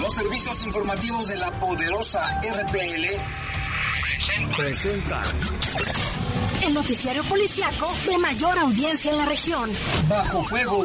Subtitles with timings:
[0.00, 3.06] Los servicios informativos de la poderosa RPL
[4.56, 5.22] presentan
[6.62, 9.70] el noticiario policiaco de mayor audiencia en la región.
[10.08, 10.84] Bajo fuego.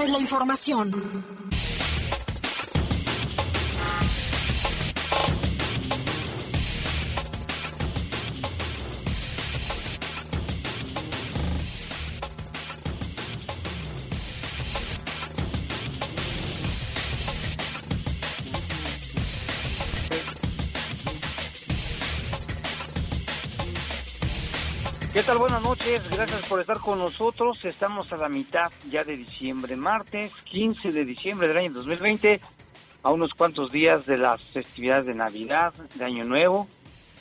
[0.00, 0.92] es la información.
[25.38, 27.64] Buenas noches, gracias por estar con nosotros.
[27.64, 32.38] Estamos a la mitad ya de diciembre, martes 15 de diciembre del año 2020,
[33.02, 36.68] a unos cuantos días de las festividades de Navidad, de Año Nuevo,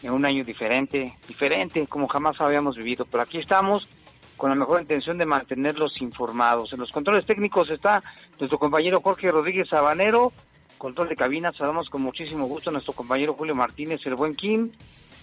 [0.04, 3.06] en un año diferente, diferente como jamás habíamos vivido.
[3.06, 3.88] Pero aquí estamos
[4.36, 6.73] con la mejor intención de mantenerlos informados.
[6.73, 8.04] En los controles técnicos está
[8.39, 10.34] nuestro compañero Jorge Rodríguez Sabanero,
[10.78, 14.72] control de cabina, saludamos con muchísimo gusto a nuestro compañero Julio Martínez, el buen Kim,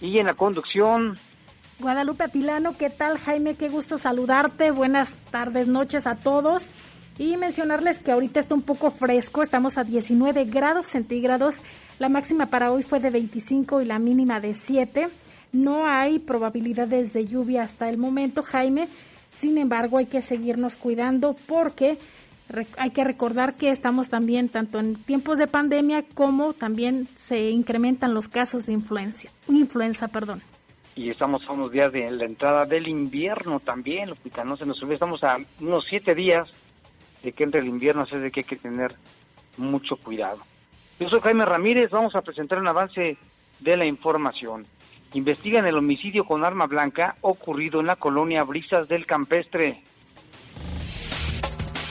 [0.01, 1.17] y en la conducción
[1.79, 3.55] Guadalupe Atilano, ¿qué tal Jaime?
[3.55, 4.71] Qué gusto saludarte.
[4.71, 6.71] Buenas tardes, noches a todos.
[7.17, 11.55] Y mencionarles que ahorita está un poco fresco, estamos a 19 grados centígrados.
[11.97, 15.07] La máxima para hoy fue de 25 y la mínima de 7.
[15.53, 18.89] No hay probabilidades de lluvia hasta el momento, Jaime.
[19.33, 21.97] Sin embargo, hay que seguirnos cuidando porque
[22.77, 28.13] hay que recordar que estamos también tanto en tiempos de pandemia como también se incrementan
[28.13, 30.41] los casos de influencia, influenza, perdón
[30.95, 34.81] y estamos a unos días de la entrada del invierno también, Lupita, no se nos
[34.81, 36.49] olvide, estamos a unos siete días
[37.23, 38.95] de que entre el invierno, así de que hay que tener
[39.57, 40.39] mucho cuidado.
[40.99, 43.17] Yo soy Jaime Ramírez, vamos a presentar un avance
[43.59, 44.65] de la información.
[45.13, 49.81] Investigan el homicidio con arma blanca ocurrido en la colonia Brisas del Campestre.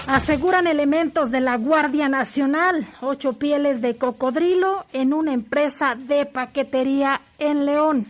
[0.06, 7.20] Aseguran elementos de la Guardia Nacional ocho pieles de cocodrilo en una empresa de paquetería
[7.38, 8.06] en León.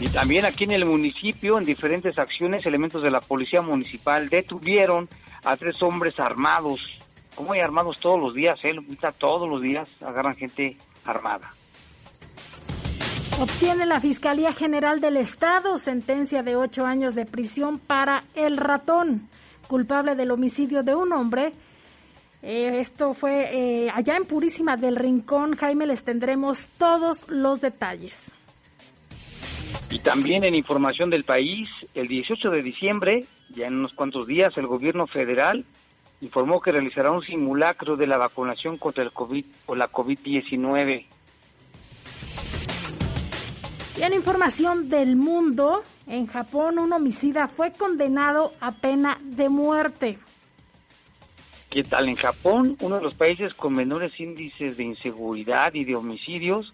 [0.00, 5.08] Y también aquí en el municipio, en diferentes acciones, elementos de la policía municipal detuvieron
[5.44, 6.80] a tres hombres armados.
[7.34, 8.74] Como hay armados todos los días, eh?
[9.18, 11.52] todos los días agarran gente armada.
[13.40, 19.28] Obtiene la Fiscalía General del Estado sentencia de ocho años de prisión para el ratón,
[19.66, 21.52] culpable del homicidio de un hombre.
[22.42, 25.56] Eh, esto fue eh, allá en Purísima del Rincón.
[25.56, 28.37] Jaime, les tendremos todos los detalles.
[29.90, 34.56] Y también en información del país, el 18 de diciembre, ya en unos cuantos días,
[34.58, 35.64] el gobierno federal
[36.20, 41.06] informó que realizará un simulacro de la vacunación contra el COVID o la COVID-19.
[43.98, 50.18] Y en información del mundo, en Japón un homicida fue condenado a pena de muerte.
[51.70, 52.08] ¿Qué tal?
[52.08, 56.72] En Japón, uno de los países con menores índices de inseguridad y de homicidios,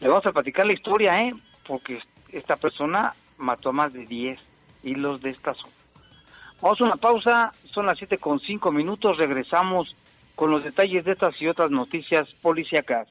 [0.00, 1.34] le vamos a platicar la historia, ¿eh?
[1.66, 2.00] Porque
[2.32, 4.40] esta persona mató a más de 10
[4.82, 5.72] hilos de esta zona.
[6.60, 9.94] Vamos a una pausa, son las 7 con 5 minutos, regresamos
[10.34, 13.08] con los detalles de estas y otras noticias policíacas.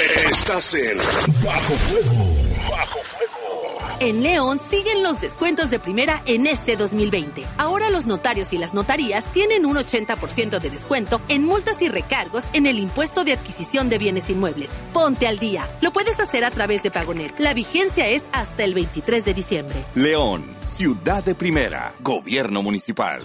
[0.00, 0.96] Estás en
[1.44, 2.24] Bajo Fuego.
[2.70, 3.96] Bajo Fuego.
[3.98, 7.44] En León siguen los descuentos de primera en este 2020.
[7.56, 12.44] Ahora los notarios y las notarías tienen un 80% de descuento en multas y recargos
[12.52, 14.70] en el impuesto de adquisición de bienes inmuebles.
[14.92, 15.68] Ponte al día.
[15.80, 17.36] Lo puedes hacer a través de Pagonet.
[17.40, 19.84] La vigencia es hasta el 23 de diciembre.
[19.96, 23.24] León, ciudad de primera, gobierno municipal.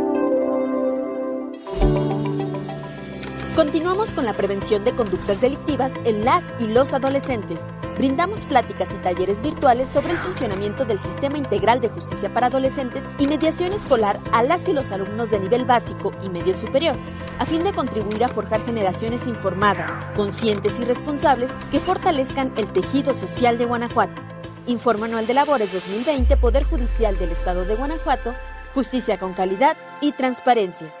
[3.55, 7.59] Continuamos con la prevención de conductas delictivas en las y los adolescentes.
[7.97, 13.03] Brindamos pláticas y talleres virtuales sobre el funcionamiento del Sistema Integral de Justicia para Adolescentes
[13.19, 16.95] y mediación escolar a las y los alumnos de nivel básico y medio superior,
[17.39, 23.13] a fin de contribuir a forjar generaciones informadas, conscientes y responsables que fortalezcan el tejido
[23.13, 24.21] social de Guanajuato.
[24.65, 28.33] Informe Anual de Labores 2020, Poder Judicial del Estado de Guanajuato,
[28.73, 31.00] Justicia con calidad y transparencia.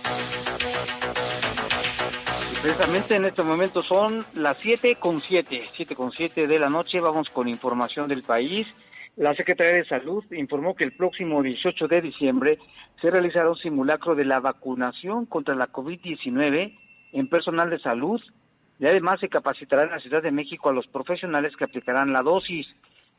[2.61, 6.99] Precisamente en este momento son las 7 con 7, 7 con 7 de la noche.
[6.99, 8.67] Vamos con información del país.
[9.15, 12.59] La Secretaría de Salud informó que el próximo 18 de diciembre
[13.01, 16.77] se realizará un simulacro de la vacunación contra la COVID-19
[17.13, 18.21] en personal de salud
[18.79, 22.21] y además se capacitará en la Ciudad de México a los profesionales que aplicarán la
[22.21, 22.67] dosis.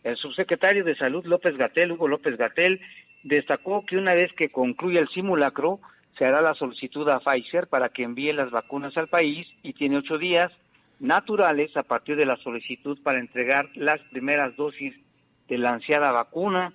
[0.05, 2.81] El subsecretario de Salud López Gatel, Hugo López Gatel,
[3.25, 5.81] destacó que una vez que concluya el simulacro,
[6.23, 9.97] se hará la solicitud a Pfizer para que envíe las vacunas al país y tiene
[9.97, 10.53] ocho días
[11.01, 14.95] naturales a partir de la solicitud para entregar las primeras dosis
[15.49, 16.75] de la ansiada vacuna.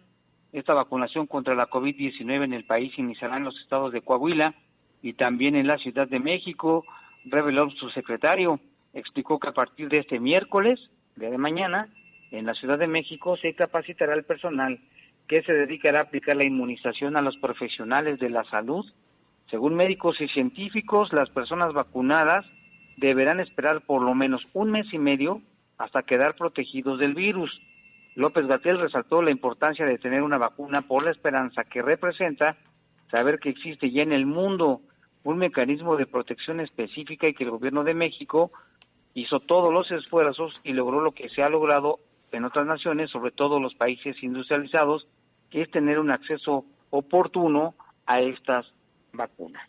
[0.51, 4.53] Esta vacunación contra la COVID-19 en el país iniciará en los estados de Coahuila
[5.01, 6.83] y también en la Ciudad de México,
[7.23, 8.59] reveló su secretario.
[8.93, 10.77] Explicó que a partir de este miércoles,
[11.15, 11.87] día de mañana,
[12.31, 14.77] en la Ciudad de México se capacitará el personal
[15.25, 18.85] que se dedicará a aplicar la inmunización a los profesionales de la salud
[19.49, 22.45] según médicos y científicos, las personas vacunadas
[22.97, 25.41] deberán esperar por lo menos un mes y medio
[25.77, 27.61] hasta quedar protegidos del virus.
[28.15, 32.57] López Gatel resaltó la importancia de tener una vacuna por la esperanza que representa
[33.11, 34.81] saber que existe ya en el mundo
[35.23, 38.51] un mecanismo de protección específica y que el gobierno de México
[39.13, 41.99] hizo todos los esfuerzos y logró lo que se ha logrado
[42.31, 45.07] en otras naciones, sobre todo los países industrializados,
[45.49, 48.65] que es tener un acceso oportuno a estas
[49.17, 49.67] vacuna.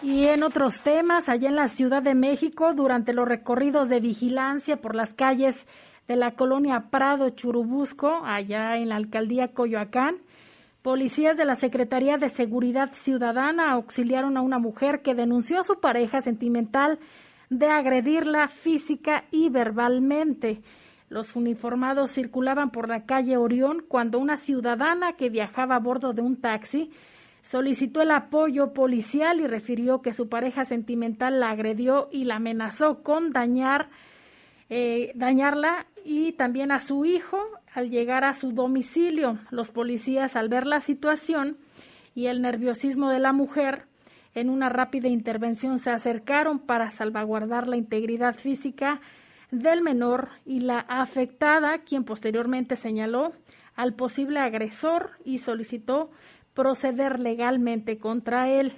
[0.00, 4.80] Y en otros temas, allá en la Ciudad de México, durante los recorridos de vigilancia
[4.80, 5.66] por las calles
[6.06, 10.18] de la colonia Prado Churubusco, allá en la alcaldía Coyoacán,
[10.82, 15.80] policías de la Secretaría de Seguridad Ciudadana auxiliaron a una mujer que denunció a su
[15.80, 17.00] pareja sentimental
[17.50, 20.62] de agredirla física y verbalmente.
[21.08, 26.22] Los uniformados circulaban por la calle Orión cuando una ciudadana que viajaba a bordo de
[26.22, 26.90] un taxi
[27.48, 33.02] solicitó el apoyo policial y refirió que su pareja sentimental la agredió y la amenazó
[33.02, 33.88] con dañar,
[34.68, 37.38] eh, dañarla y también a su hijo
[37.72, 39.38] al llegar a su domicilio.
[39.50, 41.56] Los policías, al ver la situación
[42.14, 43.86] y el nerviosismo de la mujer,
[44.34, 49.00] en una rápida intervención se acercaron para salvaguardar la integridad física
[49.50, 53.32] del menor y la afectada, quien posteriormente señaló
[53.74, 56.10] al posible agresor y solicitó
[56.58, 58.72] proceder legalmente contra él.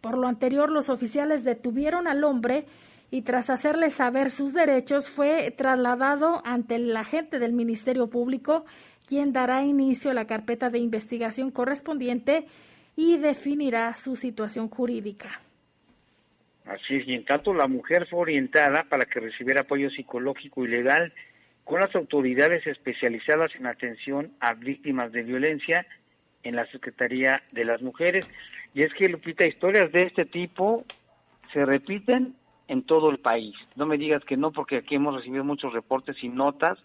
[0.00, 2.64] Por lo anterior, los oficiales detuvieron al hombre
[3.10, 8.64] y tras hacerle saber sus derechos fue trasladado ante el agente del Ministerio Público,
[9.06, 12.46] quien dará inicio a la carpeta de investigación correspondiente
[12.96, 15.42] y definirá su situación jurídica.
[16.64, 20.68] Así es, y en tanto la mujer fue orientada para que recibiera apoyo psicológico y
[20.68, 21.12] legal
[21.64, 25.86] con las autoridades especializadas en atención a víctimas de violencia
[26.44, 28.30] en la Secretaría de las Mujeres.
[28.74, 30.84] Y es que, Lupita, historias de este tipo
[31.52, 32.36] se repiten
[32.68, 33.54] en todo el país.
[33.76, 36.78] No me digas que no, porque aquí hemos recibido muchos reportes y notas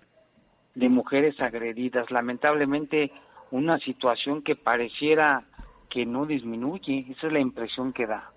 [0.76, 2.10] de mujeres agredidas.
[2.10, 3.12] Lamentablemente,
[3.52, 5.46] una situación que pareciera
[5.90, 7.06] que no disminuye.
[7.10, 8.32] Esa es la impresión que da.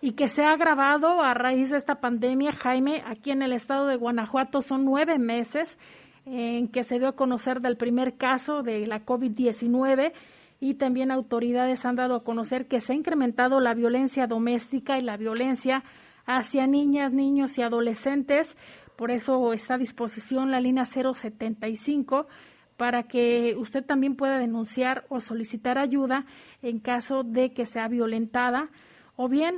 [0.00, 3.86] Y que se ha agravado a raíz de esta pandemia, Jaime, aquí en el estado
[3.86, 5.78] de Guanajuato son nueve meses
[6.24, 10.12] en que se dio a conocer del primer caso de la COVID-19
[10.60, 15.02] y también autoridades han dado a conocer que se ha incrementado la violencia doméstica y
[15.02, 15.82] la violencia
[16.26, 18.56] hacia niñas, niños y adolescentes.
[18.94, 22.28] Por eso está a disposición la línea 075
[22.76, 26.26] para que usted también pueda denunciar o solicitar ayuda
[26.62, 28.68] en caso de que sea violentada
[29.16, 29.56] o bien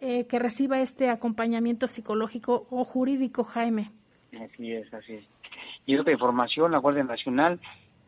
[0.00, 3.92] eh, que reciba este acompañamiento psicológico o jurídico, Jaime.
[4.32, 5.24] Así es, así es.
[5.86, 7.60] Y otra información, la Guardia Nacional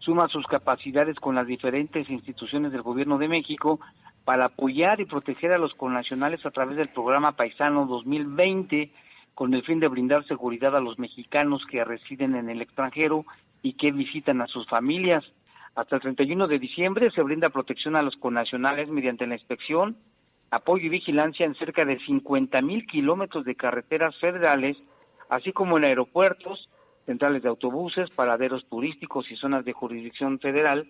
[0.04, 3.80] suma sus capacidades con las diferentes instituciones del Gobierno de México
[4.24, 8.90] para apoyar y proteger a los connacionales a través del programa Paisano 2020
[9.34, 13.24] con el fin de brindar seguridad a los mexicanos que residen en el extranjero
[13.62, 15.24] y que visitan a sus familias.
[15.74, 19.96] Hasta el 31 de diciembre se brinda protección a los connacionales mediante la inspección,
[20.50, 24.76] apoyo y vigilancia en cerca de 50 mil kilómetros de carreteras federales,
[25.30, 26.68] así como en aeropuertos,
[27.06, 30.88] centrales de autobuses, paraderos turísticos y zonas de jurisdicción federal,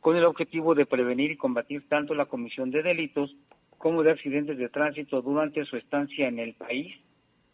[0.00, 3.34] con el objetivo de prevenir y combatir tanto la comisión de delitos
[3.78, 6.94] como de accidentes de tránsito durante su estancia en el país.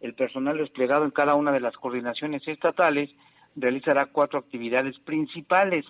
[0.01, 3.11] El personal desplegado en cada una de las coordinaciones estatales
[3.57, 5.85] realizará cuatro actividades principales.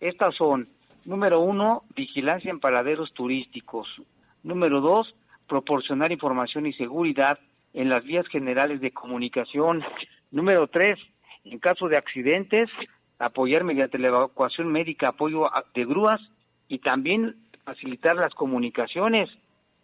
[0.00, 0.68] Estas son,
[1.04, 3.88] número uno, vigilancia en paraderos turísticos.
[4.42, 5.14] Número dos,
[5.48, 7.38] proporcionar información y seguridad
[7.72, 9.82] en las vías generales de comunicación.
[10.30, 10.98] Número tres,
[11.44, 12.70] en caso de accidentes,
[13.18, 16.20] apoyar mediante la evacuación médica, apoyo de grúas
[16.68, 19.30] y también facilitar las comunicaciones.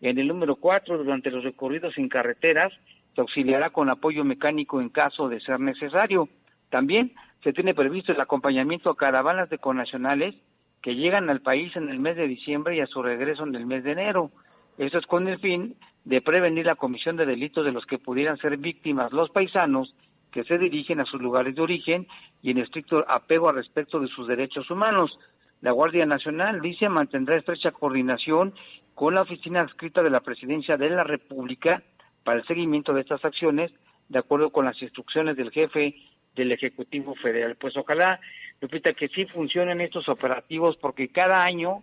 [0.00, 2.72] En el número cuatro, durante los recorridos en carreteras,
[3.14, 6.28] se auxiliará con apoyo mecánico en caso de ser necesario.
[6.70, 7.12] También
[7.42, 10.34] se tiene previsto el acompañamiento a caravanas de connacionales
[10.82, 13.66] que llegan al país en el mes de diciembre y a su regreso en el
[13.66, 14.30] mes de enero.
[14.78, 18.38] Eso es con el fin de prevenir la comisión de delitos de los que pudieran
[18.38, 19.94] ser víctimas los paisanos
[20.30, 22.06] que se dirigen a sus lugares de origen
[22.42, 25.18] y en estricto apego al respecto de sus derechos humanos.
[25.60, 28.54] La Guardia Nacional dice mantendrá estrecha coordinación
[28.94, 31.82] con la oficina adscrita de la Presidencia de la República
[32.24, 33.72] para el seguimiento de estas acciones,
[34.08, 35.94] de acuerdo con las instrucciones del jefe
[36.34, 37.56] del Ejecutivo Federal.
[37.56, 38.20] Pues ojalá,
[38.60, 41.82] Lupita, que sí funcionen estos operativos, porque cada año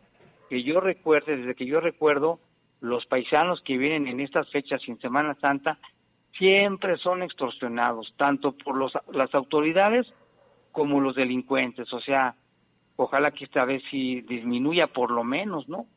[0.49, 2.39] que yo recuerde, desde que yo recuerdo,
[2.79, 5.79] los paisanos que vienen en estas fechas en Semana Santa
[6.37, 10.05] siempre son extorsionados, tanto por los, las autoridades
[10.71, 11.91] como los delincuentes.
[11.93, 12.35] O sea,
[12.95, 15.87] ojalá que esta vez sí disminuya por lo menos, ¿no?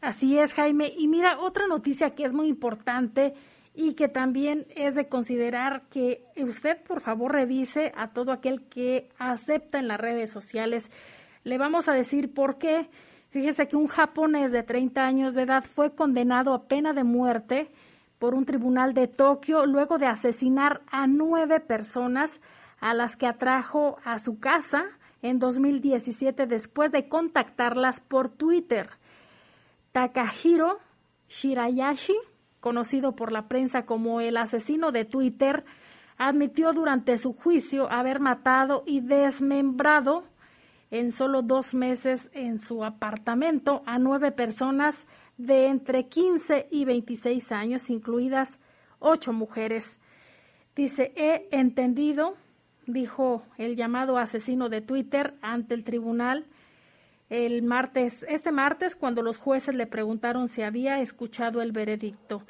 [0.00, 0.90] Así es, Jaime.
[0.98, 3.34] Y mira, otra noticia que es muy importante
[3.74, 9.08] y que también es de considerar que usted, por favor, revise a todo aquel que
[9.18, 10.90] acepta en las redes sociales.
[11.44, 12.88] Le vamos a decir por qué
[13.32, 17.70] Fíjese que un japonés de 30 años de edad fue condenado a pena de muerte
[18.22, 22.40] por un tribunal de Tokio luego de asesinar a nueve personas
[22.78, 24.84] a las que atrajo a su casa
[25.22, 28.90] en 2017 después de contactarlas por Twitter.
[29.90, 30.78] Takahiro
[31.28, 32.14] Shirayashi,
[32.60, 35.64] conocido por la prensa como el asesino de Twitter,
[36.16, 40.22] admitió durante su juicio haber matado y desmembrado
[40.92, 44.94] en solo dos meses en su apartamento a nueve personas
[45.38, 48.58] de entre 15 y 26 años, incluidas
[48.98, 49.98] ocho mujeres.
[50.76, 52.36] Dice, he entendido,
[52.86, 56.46] dijo el llamado asesino de Twitter ante el tribunal
[57.32, 62.42] el martes, este martes, cuando los jueces le preguntaron si había escuchado el veredicto.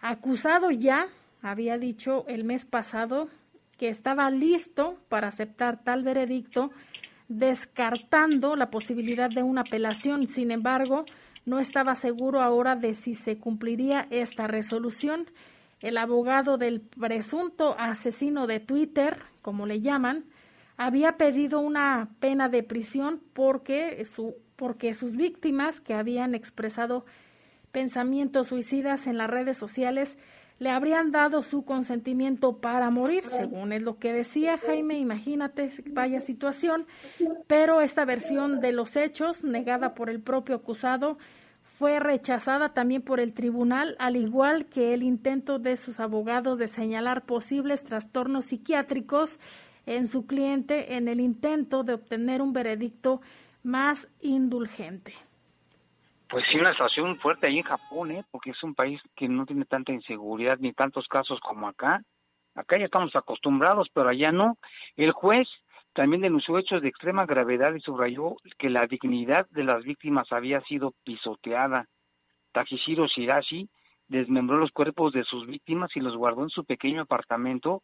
[0.00, 1.08] Acusado ya,
[1.42, 3.28] había dicho el mes pasado
[3.78, 6.70] que estaba listo para aceptar tal veredicto
[7.26, 10.28] descartando la posibilidad de una apelación.
[10.28, 11.04] Sin embargo,
[11.44, 15.26] no estaba seguro ahora de si se cumpliría esta resolución.
[15.80, 20.24] El abogado del presunto asesino de Twitter, como le llaman,
[20.76, 27.04] había pedido una pena de prisión porque, su, porque sus víctimas que habían expresado
[27.72, 30.18] pensamientos suicidas en las redes sociales
[30.62, 36.20] le habrían dado su consentimiento para morir, según es lo que decía Jaime, imagínate vaya
[36.20, 36.86] situación,
[37.48, 41.18] pero esta versión de los hechos, negada por el propio acusado,
[41.64, 46.68] fue rechazada también por el tribunal, al igual que el intento de sus abogados de
[46.68, 49.40] señalar posibles trastornos psiquiátricos
[49.84, 53.20] en su cliente en el intento de obtener un veredicto
[53.64, 55.12] más indulgente.
[56.32, 58.24] Pues sí, una situación fuerte ahí en Japón, ¿eh?
[58.30, 62.00] porque es un país que no tiene tanta inseguridad ni tantos casos como acá.
[62.54, 64.56] Acá ya estamos acostumbrados, pero allá no.
[64.96, 65.46] El juez
[65.92, 70.62] también denunció hechos de extrema gravedad y subrayó que la dignidad de las víctimas había
[70.62, 71.86] sido pisoteada.
[72.52, 73.68] Takishiro Shirashi
[74.08, 77.82] desmembró los cuerpos de sus víctimas y los guardó en su pequeño apartamento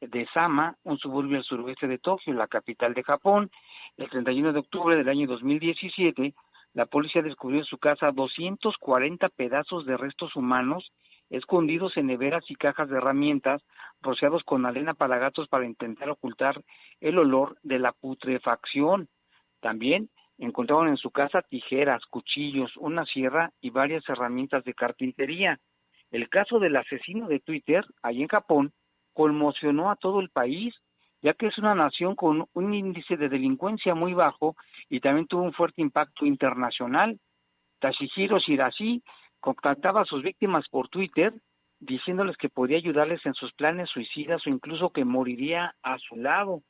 [0.00, 3.50] de Sama, un suburbio al suroeste de Tokio, la capital de Japón.
[3.96, 6.32] El 31 de octubre del año 2017,
[6.74, 10.92] la policía descubrió en su casa 240 pedazos de restos humanos
[11.30, 13.62] escondidos en neveras y cajas de herramientas,
[14.00, 16.62] rociados con arena para gatos para intentar ocultar
[17.00, 19.08] el olor de la putrefacción.
[19.60, 20.08] También
[20.38, 25.60] encontraron en su casa tijeras, cuchillos, una sierra y varias herramientas de carpintería.
[26.10, 28.72] El caso del asesino de Twitter, allí en Japón,
[29.12, 30.74] conmocionó a todo el país,
[31.22, 34.56] ya que es una nación con un índice de delincuencia muy bajo
[34.88, 37.18] y también tuvo un fuerte impacto internacional.
[37.80, 39.02] Tashihiro Shirashi
[39.40, 41.32] contactaba a sus víctimas por Twitter
[41.80, 46.62] diciéndoles que podía ayudarles en sus planes suicidas o incluso que moriría a su lado.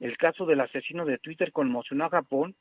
[0.00, 2.56] El caso del asesino de Twitter conmocionó a Japón,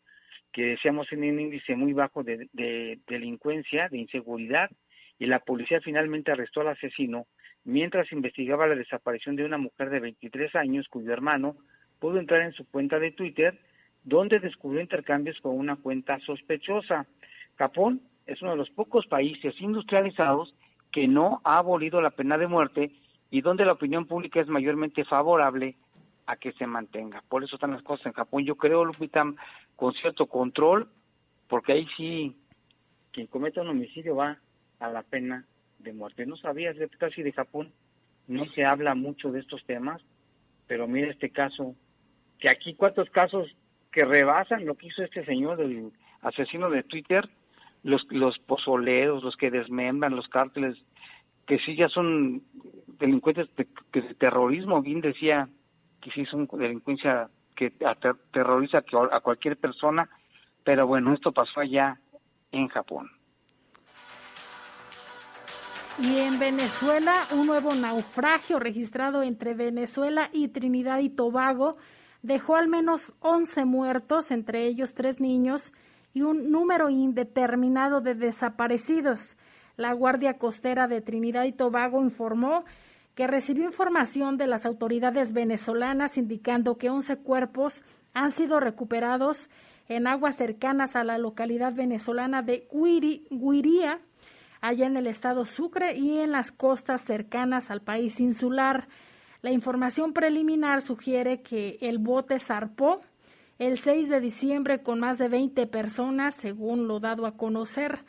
[0.51, 4.70] que decíamos en un índice muy bajo de, de delincuencia, de inseguridad,
[5.20, 7.25] y la policía finalmente arrestó al asesino
[7.68, 11.58] mientras investigaba la desaparición de una mujer de 23 años cuyo hermano
[12.00, 13.60] pudo entrar en su cuenta de Twitter
[14.06, 17.06] donde descubrió intercambios con una cuenta sospechosa.
[17.58, 20.56] Japón es uno de los pocos países industrializados
[20.94, 22.92] que no ha abolido la pena de muerte
[23.30, 25.76] y donde la opinión pública es mayormente favorable
[26.26, 27.22] a que se mantenga.
[27.28, 28.46] Por eso están las cosas en Japón.
[28.46, 29.26] Yo creo, Lupita,
[29.76, 30.88] con cierto control,
[31.50, 32.34] porque ahí sí,
[33.12, 34.38] quien cometa un homicidio va
[34.80, 35.46] a la pena
[35.80, 36.26] de muerte.
[36.26, 37.72] No sabías, casi de Japón,
[38.28, 40.02] no se habla mucho de estos temas,
[40.68, 41.76] pero mira este caso,
[42.40, 43.56] que aquí cuántos casos
[43.92, 45.92] que rebasan lo que hizo este señor del
[46.22, 47.28] asesino de Twitter,
[47.84, 50.78] los, los pozoleros, los que desmembran, los cárteles,
[51.46, 52.44] que sí ya son
[53.00, 53.66] delincuentes de,
[54.16, 55.48] terrorismo, bien decía
[56.02, 57.72] que sí son delincuencia que
[58.32, 60.08] terroriza a cualquier persona,
[60.64, 62.00] pero bueno, esto pasó allá
[62.52, 63.10] en Japón.
[66.00, 71.77] Y en Venezuela, un nuevo naufragio registrado entre Venezuela y Trinidad y Tobago
[72.22, 75.74] dejó al menos 11 muertos, entre ellos tres niños,
[76.13, 79.38] y un número indeterminado de desaparecidos.
[79.75, 82.63] La Guardia Costera de Trinidad y Tobago informó
[83.16, 89.50] que recibió información de las autoridades venezolanas indicando que 11 cuerpos han sido recuperados
[89.88, 94.00] en aguas cercanas a la localidad venezolana de Guiría,
[94.62, 98.88] allá en el estado Sucre y en las costas cercanas al país insular.
[99.42, 103.02] La información preliminar sugiere que el bote zarpó
[103.60, 108.06] el 6 de diciembre con más de 20 personas, según lo dado a conocer.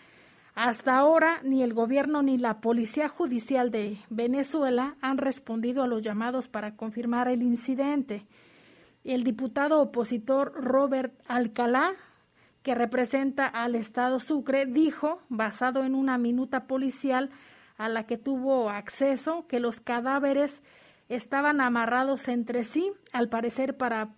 [0.54, 6.02] Hasta ahora, ni el gobierno ni la Policía Judicial de Venezuela han respondido a los
[6.02, 8.26] llamados para confirmar el incidente.
[9.04, 11.94] El diputado opositor Robert Alcalá
[12.62, 17.30] que representa al Estado Sucre, dijo, basado en una minuta policial
[17.76, 20.62] a la que tuvo acceso, que los cadáveres
[21.08, 24.10] estaban amarrados entre sí, al parecer para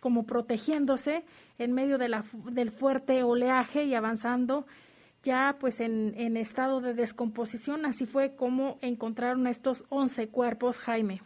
[0.00, 1.24] como protegiéndose
[1.58, 4.66] en medio de la, del fuerte oleaje y avanzando
[5.22, 7.86] ya pues en, estado de descomposición.
[7.86, 11.22] Así fue como encontraron estos 11 cuerpos, Jaime.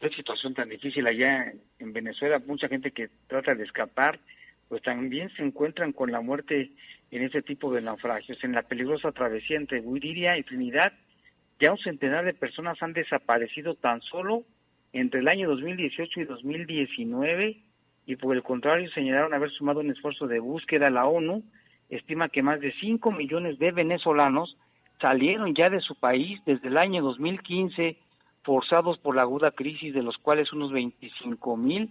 [0.00, 4.18] Qué situación tan difícil allá en Venezuela, mucha gente que trata de escapar
[4.72, 6.70] pues también se encuentran con la muerte
[7.10, 8.42] en este tipo de naufragios.
[8.42, 10.94] En la peligrosa travesía entre Guiriria y Trinidad,
[11.60, 14.44] ya un centenar de personas han desaparecido tan solo
[14.94, 17.58] entre el año 2018 y 2019
[18.06, 20.88] y por el contrario señalaron haber sumado un esfuerzo de búsqueda.
[20.88, 21.42] La ONU
[21.90, 24.56] estima que más de 5 millones de venezolanos
[25.02, 27.98] salieron ya de su país desde el año 2015
[28.42, 31.90] forzados por la aguda crisis, de los cuales unos 25 mil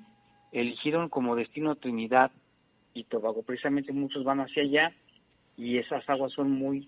[0.52, 2.32] eligieron como destino Trinidad
[2.94, 3.44] y Tobago.
[3.44, 4.94] Precisamente muchos van hacia allá
[5.58, 6.88] y esas aguas son muy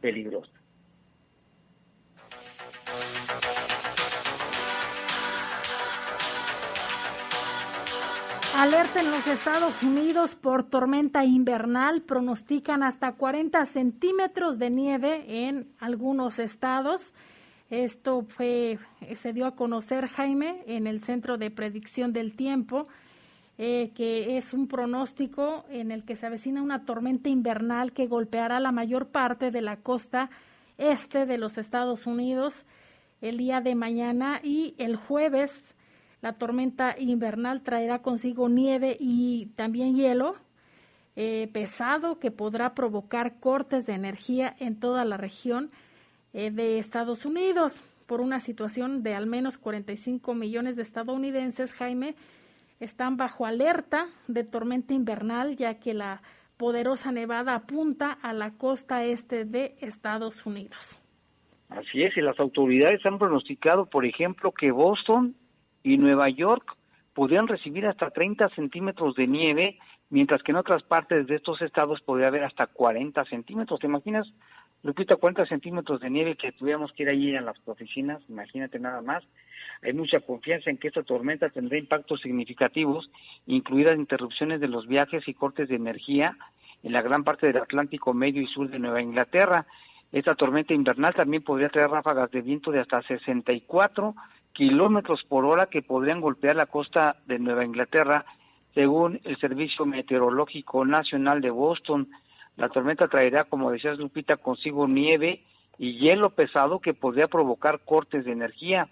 [0.00, 0.64] peligrosas.
[8.56, 12.02] Alerta en los Estados Unidos por tormenta invernal.
[12.02, 17.12] Pronostican hasta 40 centímetros de nieve en algunos estados.
[17.68, 18.78] Esto fue,
[19.16, 22.86] se dio a conocer Jaime en el Centro de Predicción del Tiempo.
[23.56, 28.58] Eh, que es un pronóstico en el que se avecina una tormenta invernal que golpeará
[28.58, 30.28] la mayor parte de la costa
[30.76, 32.66] este de los Estados Unidos
[33.20, 35.62] el día de mañana y el jueves
[36.20, 40.34] la tormenta invernal traerá consigo nieve y también hielo
[41.16, 45.70] eh, pesado que podrá provocar cortes de energía en toda la región
[46.32, 47.82] eh, de Estados Unidos.
[48.06, 52.16] Por una situación de al menos 45 millones de estadounidenses, Jaime,
[52.84, 56.22] están bajo alerta de tormenta invernal ya que la
[56.56, 61.00] poderosa nevada apunta a la costa este de Estados Unidos.
[61.68, 65.34] Así es, y las autoridades han pronosticado, por ejemplo, que Boston
[65.82, 66.76] y Nueva York
[67.14, 69.78] podrían recibir hasta 30 centímetros de nieve,
[70.10, 73.80] mientras que en otras partes de estos estados podría haber hasta 40 centímetros.
[73.80, 74.26] ¿Te imaginas
[74.84, 79.00] Lupita, 40 centímetros de nieve que tuviéramos que ir allí a las oficinas, imagínate nada
[79.00, 79.24] más.
[79.84, 83.10] Hay mucha confianza en que esta tormenta tendrá impactos significativos,
[83.46, 86.38] incluidas interrupciones de los viajes y cortes de energía
[86.82, 89.66] en la gran parte del Atlántico medio y sur de Nueva Inglaterra.
[90.10, 94.14] Esta tormenta invernal también podría traer ráfagas de viento de hasta 64
[94.54, 98.24] kilómetros por hora que podrían golpear la costa de Nueva Inglaterra,
[98.74, 102.08] según el Servicio Meteorológico Nacional de Boston.
[102.56, 105.42] La tormenta traerá, como decías Lupita, consigo nieve
[105.76, 108.88] y hielo pesado que podría provocar cortes de energía.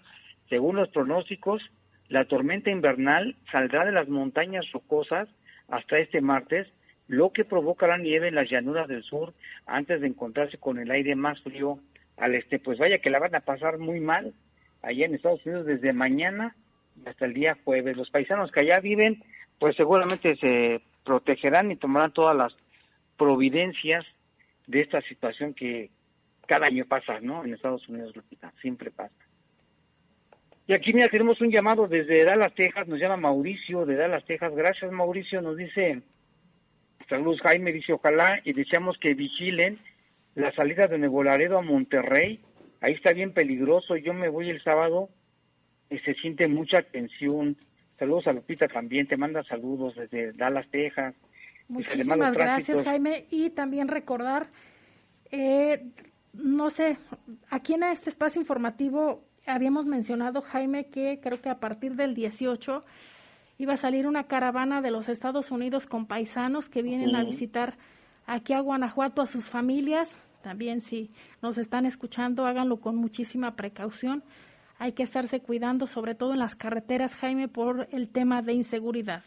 [0.53, 1.63] Según los pronósticos,
[2.09, 5.27] la tormenta invernal saldrá de las montañas rocosas
[5.67, 6.67] hasta este martes,
[7.07, 9.33] lo que provocará nieve en las llanuras del sur
[9.65, 11.79] antes de encontrarse con el aire más frío
[12.17, 12.59] al este.
[12.59, 14.31] Pues vaya que la van a pasar muy mal
[14.83, 16.55] allá en Estados Unidos desde mañana
[17.03, 17.97] hasta el día jueves.
[17.97, 19.23] Los paisanos que allá viven,
[19.57, 22.55] pues seguramente se protegerán y tomarán todas las
[23.17, 24.05] providencias
[24.67, 25.89] de esta situación que
[26.45, 27.43] cada año pasa, ¿no?
[27.43, 28.13] En Estados Unidos,
[28.61, 29.15] siempre pasa.
[30.65, 34.55] Y aquí, mira, tenemos un llamado desde Dallas, Texas, nos llama Mauricio de Dallas, Texas.
[34.55, 36.01] Gracias, Mauricio, nos dice,
[37.09, 39.79] saludos Jaime, dice, ojalá y deseamos que vigilen
[40.35, 42.39] la salida de Nuevo Laredo a Monterrey.
[42.79, 45.09] Ahí está bien peligroso, yo me voy el sábado
[45.89, 47.57] y se siente mucha tensión.
[47.99, 51.13] Saludos a Lupita también, te manda saludos desde Dallas, Texas.
[51.67, 53.25] Muchísimas gracias, Jaime.
[53.29, 54.47] Y también recordar,
[55.31, 55.83] eh,
[56.33, 56.97] no sé,
[57.49, 62.83] aquí en este espacio informativo habíamos mencionado, Jaime, que creo que a partir del 18
[63.57, 67.77] iba a salir una caravana de los Estados Unidos con paisanos que vienen a visitar
[68.25, 70.19] aquí a Guanajuato a sus familias.
[70.41, 74.23] También si nos están escuchando, háganlo con muchísima precaución.
[74.79, 79.23] Hay que estarse cuidando, sobre todo en las carreteras, Jaime, por el tema de inseguridad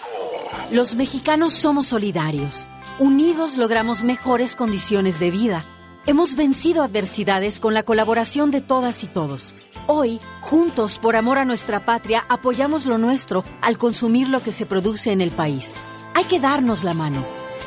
[0.71, 2.67] Los mexicanos somos solidarios.
[2.99, 5.65] Unidos logramos mejores condiciones de vida.
[6.09, 9.55] Hemos vencido adversidades con la colaboración de todas y todos.
[9.89, 14.67] Hoy, juntos por amor a nuestra patria, apoyamos lo nuestro al consumir lo que se
[14.67, 15.75] produce en el país.
[16.15, 17.25] Hay que darnos la mano.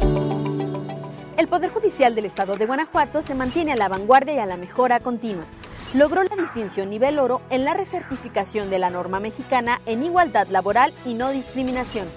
[1.37, 4.57] El Poder Judicial del Estado de Guanajuato se mantiene a la vanguardia y a la
[4.57, 5.45] mejora continua.
[5.93, 10.93] logró la distinción nivel oro en la recertificación de la norma mexicana en igualdad laboral
[11.05, 12.07] y no discriminación.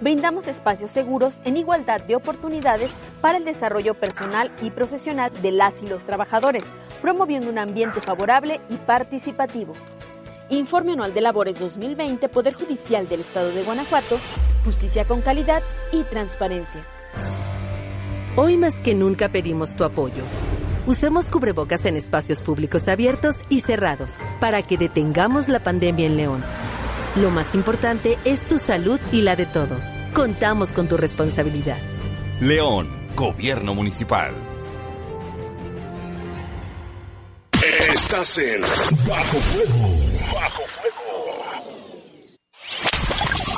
[0.00, 5.80] Brindamos espacios seguros en igualdad de oportunidades para el desarrollo personal y profesional de las
[5.80, 6.64] y los trabajadores,
[7.00, 9.74] promoviendo un ambiente favorable y participativo.
[10.50, 14.18] Informe anual de labores 2020, Poder Judicial del Estado de Guanajuato,
[14.64, 16.84] justicia con calidad y transparencia.
[18.36, 20.24] Hoy más que nunca pedimos tu apoyo.
[20.86, 26.42] Usemos cubrebocas en espacios públicos abiertos y cerrados para que detengamos la pandemia en León.
[27.20, 29.84] Lo más importante es tu salud y la de todos.
[30.14, 31.78] Contamos con tu responsabilidad.
[32.40, 34.32] León, Gobierno Municipal.
[37.94, 38.60] Estás en
[39.06, 40.34] Bajo Fuego.
[40.34, 40.62] Bajo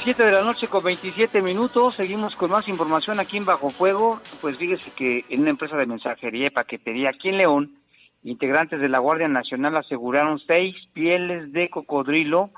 [0.00, 1.94] Las 7 de la noche con 27 minutos.
[1.94, 4.18] Seguimos con más información aquí en Bajo Fuego.
[4.40, 7.74] Pues fíjese que en una empresa de mensajería y paquetería aquí en León,
[8.22, 12.48] integrantes de la Guardia Nacional aseguraron seis pieles de cocodrilo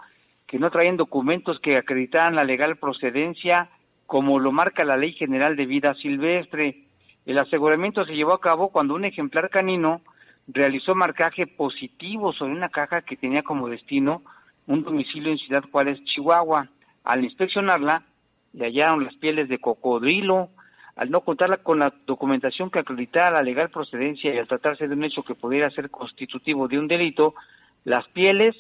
[0.47, 3.71] que no traían documentos que acreditaran la legal procedencia,
[4.07, 6.85] como lo marca la Ley General de Vida Silvestre.
[7.27, 10.03] El aseguramiento se llevó a cabo cuando un ejemplar canino
[10.47, 14.23] realizó marcaje positivo sobre una caja que tenía como destino
[14.69, 16.69] un domicilio en Ciudad Juárez, Chihuahua.
[17.05, 18.05] Al inspeccionarla,
[18.53, 20.51] le hallaron las pieles de cocodrilo.
[20.95, 24.95] Al no contarla con la documentación que acreditara la legal procedencia y al tratarse de
[24.95, 27.35] un hecho que pudiera ser constitutivo de un delito,
[27.85, 28.55] las pieles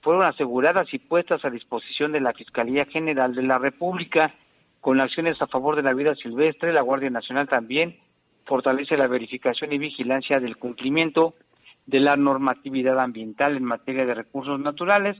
[0.00, 4.34] fueron aseguradas y puestas a disposición de la Fiscalía General de la República.
[4.80, 7.98] Con acciones a favor de la vida silvestre, la Guardia Nacional también
[8.46, 11.34] fortalece la verificación y vigilancia del cumplimiento
[11.86, 15.16] de la normatividad ambiental en materia de recursos naturales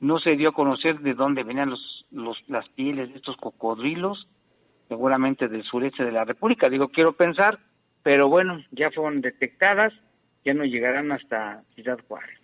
[0.00, 4.28] no se dio a conocer de dónde venían los, los, las pieles de estos cocodrilos,
[4.88, 7.58] seguramente del sureste de la República, digo, quiero pensar,
[8.02, 9.92] pero bueno, ya fueron detectadas,
[10.44, 12.38] ya no llegarán hasta Ciudad Juárez.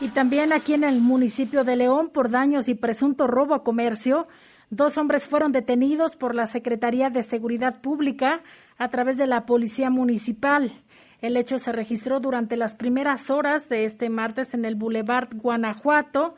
[0.00, 4.28] Y también aquí en el municipio de León, por daños y presunto robo a comercio,
[4.70, 8.42] dos hombres fueron detenidos por la Secretaría de Seguridad Pública
[8.76, 10.70] a través de la Policía Municipal.
[11.20, 16.36] El hecho se registró durante las primeras horas de este martes en el Boulevard Guanajuato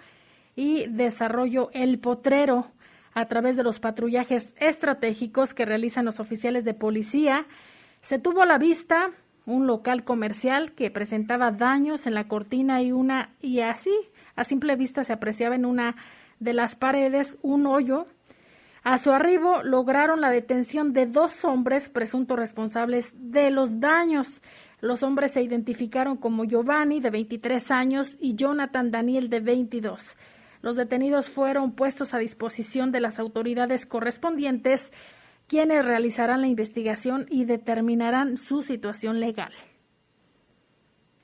[0.56, 2.70] y Desarrollo El Potrero
[3.12, 7.44] a través de los patrullajes estratégicos que realizan los oficiales de policía.
[8.00, 9.10] Se tuvo a la vista
[9.44, 13.92] un local comercial que presentaba daños en la cortina y una y así
[14.36, 15.96] a simple vista se apreciaba en una
[16.38, 18.06] de las paredes un hoyo.
[18.82, 24.40] A su arribo lograron la detención de dos hombres presuntos responsables de los daños.
[24.80, 30.16] Los hombres se identificaron como Giovanni, de 23 años, y Jonathan Daniel, de 22.
[30.62, 34.92] Los detenidos fueron puestos a disposición de las autoridades correspondientes,
[35.48, 39.52] quienes realizarán la investigación y determinarán su situación legal.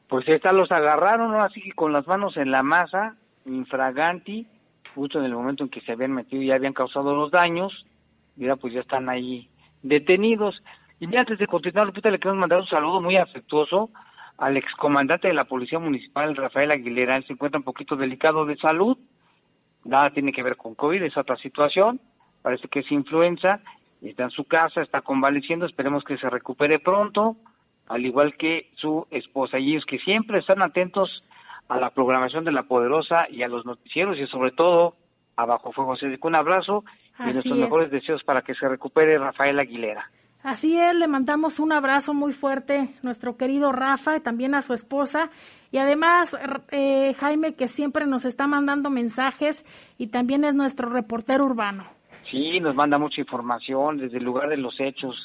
[0.09, 1.41] Pues esta los agarraron, ¿no?
[1.41, 4.47] así que con las manos en la masa, infraganti,
[4.95, 7.73] justo en el momento en que se habían metido y habían causado los daños,
[8.37, 9.49] mira, pues ya están ahí
[9.83, 10.63] detenidos.
[10.99, 13.91] Y antes de continuar, Lupita, le queremos mandar un saludo muy afectuoso
[14.39, 17.17] al excomandante de la Policía Municipal, Rafael Aguilera.
[17.17, 18.97] Él se encuentra un poquito delicado de salud.
[19.85, 22.01] Nada tiene que ver con COVID, es otra situación.
[22.43, 23.61] Parece que es influenza.
[24.01, 25.67] Está en su casa, está convaleciendo.
[25.67, 27.37] Esperemos que se recupere pronto,
[27.89, 29.59] al igual que su esposa.
[29.59, 31.23] Y ellos que siempre están atentos
[31.69, 34.97] a la programación de La Poderosa y a los noticieros y sobre todo
[35.37, 35.97] a Bajo Fuego.
[35.97, 36.85] Se un abrazo
[37.19, 40.11] y nuestros mejores deseos para que se recupere Rafael Aguilera.
[40.47, 45.29] Así es, le mandamos un abrazo muy fuerte, nuestro querido Rafa, también a su esposa,
[45.73, 46.37] y además
[46.71, 49.65] eh, Jaime, que siempre nos está mandando mensajes
[49.99, 51.85] y también es nuestro reportero urbano.
[52.31, 55.17] Sí, nos manda mucha información desde el lugar de los hechos.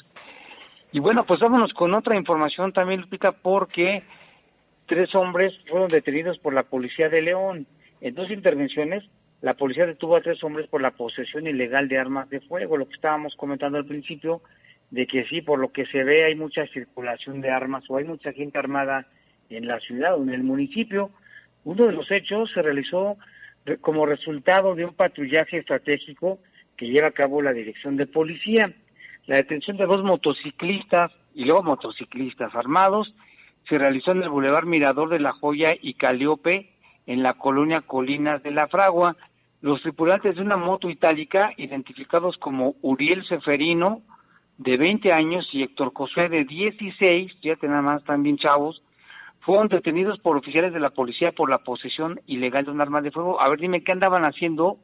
[0.90, 4.02] Y bueno, pues vámonos con otra información también, Lupita, porque
[4.86, 7.68] tres hombres fueron detenidos por la policía de León.
[8.00, 9.04] En dos intervenciones,
[9.40, 12.88] la policía detuvo a tres hombres por la posesión ilegal de armas de fuego, lo
[12.88, 14.42] que estábamos comentando al principio,
[14.92, 18.04] de que sí, por lo que se ve, hay mucha circulación de armas o hay
[18.04, 19.06] mucha gente armada
[19.48, 21.10] en la ciudad o en el municipio.
[21.64, 23.16] Uno de los hechos se realizó
[23.80, 26.40] como resultado de un patrullaje estratégico
[26.76, 28.70] que lleva a cabo la Dirección de Policía.
[29.26, 33.14] La detención de dos motociclistas y luego motociclistas armados
[33.70, 36.68] se realizó en el Boulevard Mirador de la Joya y Caliope,
[37.06, 39.16] en la colonia Colinas de la Fragua.
[39.62, 44.02] Los tripulantes de una moto itálica, identificados como Uriel Seferino,
[44.62, 48.82] de 20 años, y Héctor José, de 16, ya nada más también chavos,
[49.40, 53.10] fueron detenidos por oficiales de la policía por la posesión ilegal de un arma de
[53.10, 53.40] fuego.
[53.40, 54.78] A ver, dime, ¿qué andaban haciendo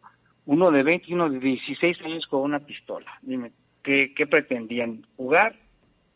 [0.46, 3.06] uno de 20 y uno de 16 años con una pistola?
[3.22, 5.06] Dime, ¿qué, qué pretendían?
[5.16, 5.54] ¿Jugar?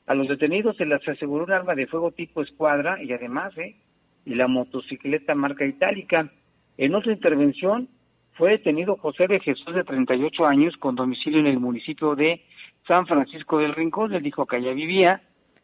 [0.07, 3.77] A los detenidos se les aseguró un arma de fuego tipo escuadra y además, ¿eh?
[4.25, 6.31] Y la motocicleta marca itálica.
[6.77, 7.89] En otra intervención
[8.33, 12.43] fue detenido José de Jesús de 38 años con domicilio en el municipio de
[12.87, 14.15] San Francisco del Rincón.
[14.15, 15.23] Él dijo que allá vivía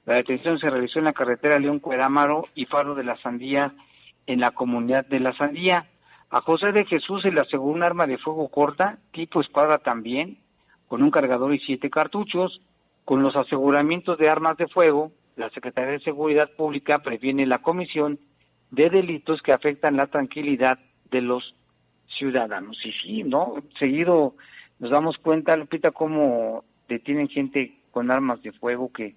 [0.09, 3.75] la detención se realizó en la carretera León Cuerámaro y Faro de la Sandía
[4.27, 5.87] en la comunidad de la Sandía.
[6.31, 10.39] A José de Jesús se le aseguró un arma de fuego corta, tipo espada también,
[10.87, 12.63] con un cargador y siete cartuchos.
[13.05, 18.19] Con los aseguramientos de armas de fuego, la Secretaría de Seguridad Pública previene la comisión
[18.71, 20.79] de delitos que afectan la tranquilidad
[21.11, 21.55] de los
[22.19, 22.79] ciudadanos.
[22.83, 23.57] Y sí, ¿no?
[23.79, 24.37] Seguido
[24.79, 29.15] nos damos cuenta, Lupita, cómo detienen gente con armas de fuego que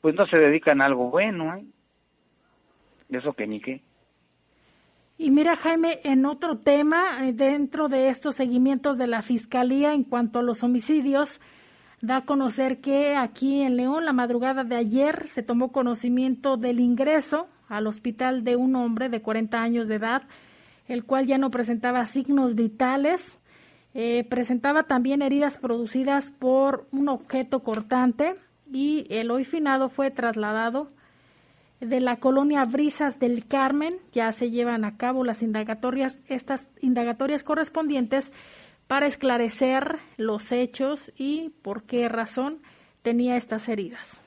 [0.00, 1.64] pues no se dedican a algo bueno, ¿eh?
[3.10, 3.82] Eso que ni qué.
[5.18, 10.02] Y mira, Jaime, en otro tema, eh, dentro de estos seguimientos de la Fiscalía en
[10.02, 11.40] cuanto a los homicidios,
[12.00, 16.80] da a conocer que aquí en León, la madrugada de ayer, se tomó conocimiento del
[16.80, 20.22] ingreso al hospital de un hombre de 40 años de edad,
[20.88, 23.38] el cual ya no presentaba signos vitales,
[23.94, 28.34] eh, presentaba también heridas producidas por un objeto cortante,
[28.72, 30.88] y el hoy finado fue trasladado
[31.80, 33.94] de la colonia Brisas del Carmen.
[34.12, 38.32] Ya se llevan a cabo las indagatorias, estas indagatorias correspondientes
[38.86, 42.58] para esclarecer los hechos y por qué razón
[43.02, 44.22] tenía estas heridas.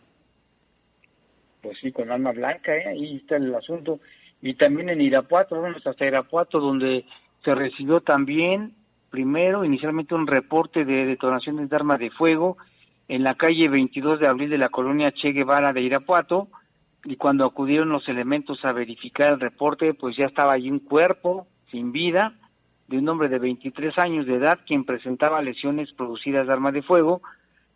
[1.62, 2.88] Pues sí, con alma blanca, ¿eh?
[2.88, 4.00] ahí está el asunto.
[4.42, 7.06] Y también en Irapuato, bueno, hasta Irapuato, donde
[7.44, 8.74] se recibió también,
[9.16, 12.58] primero, inicialmente un reporte de detonaciones de arma de fuego
[13.08, 16.50] en la calle 22 de abril de la colonia Che Guevara de Irapuato
[17.06, 21.48] y cuando acudieron los elementos a verificar el reporte, pues ya estaba allí un cuerpo
[21.72, 22.34] sin vida
[22.90, 26.82] de un hombre de 23 años de edad quien presentaba lesiones producidas de arma de
[26.82, 27.22] fuego.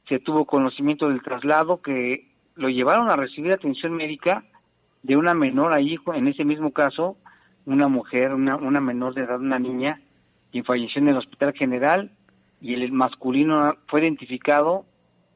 [0.09, 4.43] Se tuvo conocimiento del traslado que lo llevaron a recibir atención médica
[5.03, 7.15] de una menor ahí, en ese mismo caso,
[7.65, 10.01] una mujer, una, una menor de edad, una niña,
[10.51, 12.11] quien falleció en el Hospital General
[12.61, 14.85] y el masculino fue identificado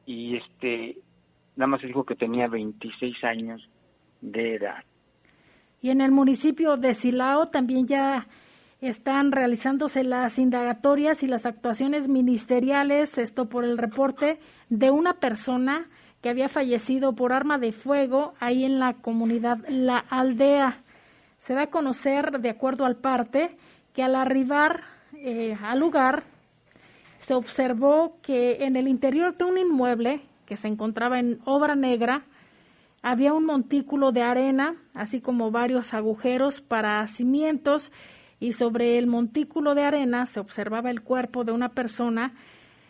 [0.06, 0.98] y este
[1.56, 3.68] nada más dijo que tenía 26 años
[4.20, 4.84] de edad.
[5.80, 8.26] Y en el municipio de Silao también ya
[8.80, 15.88] están realizándose las indagatorias y las actuaciones ministeriales, esto por el reporte de una persona
[16.20, 20.82] que había fallecido por arma de fuego ahí en la comunidad La Aldea.
[21.36, 23.56] Se da a conocer, de acuerdo al parte,
[23.92, 24.80] que al arribar
[25.18, 26.24] eh, al lugar
[27.18, 32.22] se observó que en el interior de un inmueble que se encontraba en obra negra
[33.02, 37.92] había un montículo de arena, así como varios agujeros para cimientos,
[38.40, 42.34] y sobre el montículo de arena se observaba el cuerpo de una persona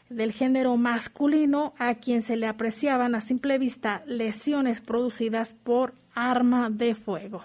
[0.08, 6.70] del género masculino a quien se le apreciaban a simple vista lesiones producidas por arma
[6.70, 7.42] de fuego.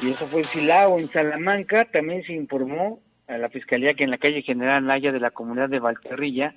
[0.00, 4.10] Y eso fue en Silao, en Salamanca, también se informó a la Fiscalía que en
[4.10, 6.54] la calle General Naya de la comunidad de Valterrilla,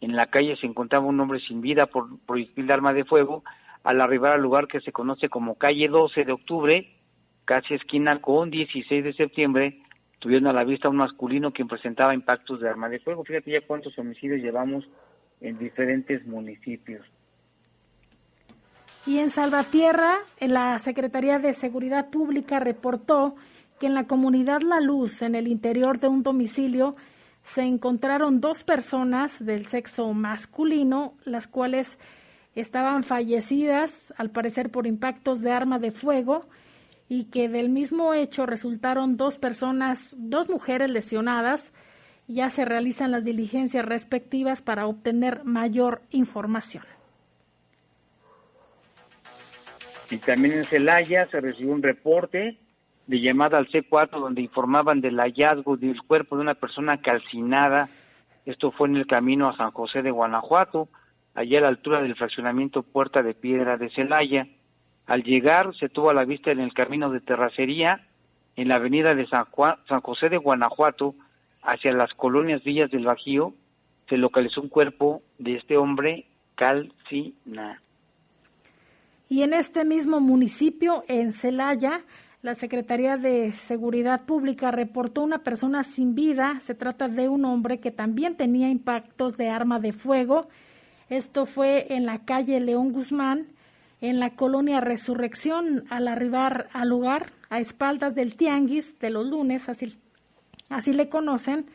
[0.00, 3.42] en la calle se encontraba un hombre sin vida por proyectil de arma de fuego,
[3.82, 6.88] al arribar al lugar que se conoce como calle 12 de octubre,
[7.44, 9.82] casi esquina con 16 de septiembre,
[10.20, 13.24] tuvieron a la vista un masculino quien presentaba impactos de arma de fuego.
[13.24, 14.88] Fíjate ya cuántos homicidios llevamos
[15.40, 17.04] en diferentes municipios.
[19.06, 23.36] Y en Salvatierra, la Secretaría de Seguridad Pública reportó
[23.78, 26.96] que en la comunidad La Luz, en el interior de un domicilio,
[27.42, 31.98] se encontraron dos personas del sexo masculino, las cuales
[32.54, 36.46] estaban fallecidas, al parecer por impactos de arma de fuego,
[37.06, 41.74] y que del mismo hecho resultaron dos personas, dos mujeres lesionadas.
[42.26, 46.84] Ya se realizan las diligencias respectivas para obtener mayor información.
[50.10, 52.58] Y también en Celaya se recibió un reporte
[53.06, 57.88] de llamada al C4 donde informaban del hallazgo del cuerpo de una persona calcinada
[58.46, 60.88] Esto fue en el camino a San José de Guanajuato,
[61.34, 64.46] allá a la altura del fraccionamiento Puerta de Piedra de Celaya.
[65.06, 68.06] Al llegar se tuvo a la vista en el camino de terracería,
[68.56, 69.46] en la avenida de San,
[69.88, 71.14] San José de Guanajuato,
[71.62, 73.54] hacia las colonias Villas del Bajío,
[74.08, 77.80] se localizó un cuerpo de este hombre calcina.
[79.34, 82.04] Y en este mismo municipio, en Celaya,
[82.42, 86.60] la Secretaría de Seguridad Pública reportó una persona sin vida.
[86.60, 90.46] Se trata de un hombre que también tenía impactos de arma de fuego.
[91.08, 93.48] Esto fue en la calle León Guzmán,
[94.00, 99.68] en la colonia Resurrección, al arribar al lugar, a espaldas del Tianguis de los lunes,
[99.68, 101.66] así, le conocen,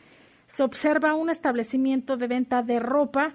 [0.46, 3.34] se observa un establecimiento de venta de ropa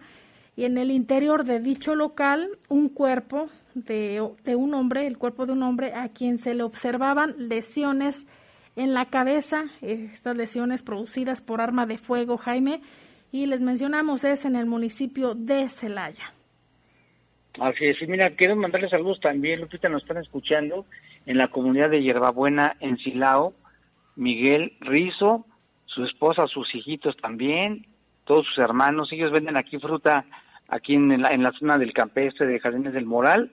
[0.55, 5.45] y en el interior de dicho local un cuerpo de, de, un hombre, el cuerpo
[5.45, 8.25] de un hombre a quien se le observaban lesiones
[8.75, 12.81] en la cabeza, estas lesiones producidas por arma de fuego, Jaime,
[13.31, 16.33] y les mencionamos es en el municipio de Celaya.
[17.59, 20.85] Así es, y mira, quiero mandarles saludos también, Lupita, nos están escuchando
[21.25, 23.53] en la comunidad de Hierbabuena, en Silao,
[24.15, 25.45] Miguel Rizo,
[25.85, 27.85] su esposa, sus hijitos también,
[28.25, 30.25] todos sus hermanos, ellos venden aquí fruta
[30.67, 33.51] aquí en la, en la zona del campestre de Jardines del Moral.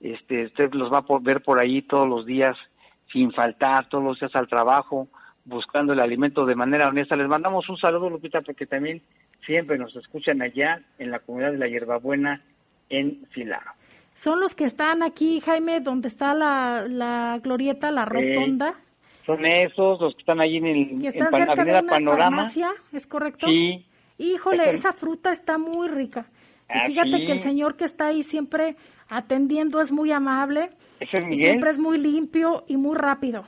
[0.00, 2.56] Este, usted los va a ver por ahí todos los días
[3.12, 5.08] sin faltar, todos los días al trabajo,
[5.44, 7.16] buscando el alimento de manera honesta.
[7.16, 9.02] Les mandamos un saludo, Lupita, porque también
[9.44, 12.42] siempre nos escuchan allá en la comunidad de la Hierbabuena
[12.88, 13.60] en Silao.
[14.14, 18.74] Son los que están aquí, Jaime, donde está la, la glorieta, la rotonda.
[19.24, 20.76] son esos, los que están allí en el
[21.06, 22.36] en pan, Avenida Panorama.
[22.36, 23.48] Farmacia, ¿Es correcto?
[23.48, 23.86] Sí.
[24.18, 26.26] Híjole, esa fruta está muy rica.
[26.68, 28.76] Y fíjate que el señor que está ahí siempre
[29.10, 30.70] atendiendo es muy amable.
[31.00, 31.48] Ese es Miguel.
[31.48, 33.44] Siempre es muy limpio y muy rápido.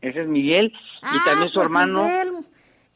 [0.00, 0.72] Ese es Miguel.
[1.02, 2.04] y también su pues hermano.
[2.04, 2.32] Miguel.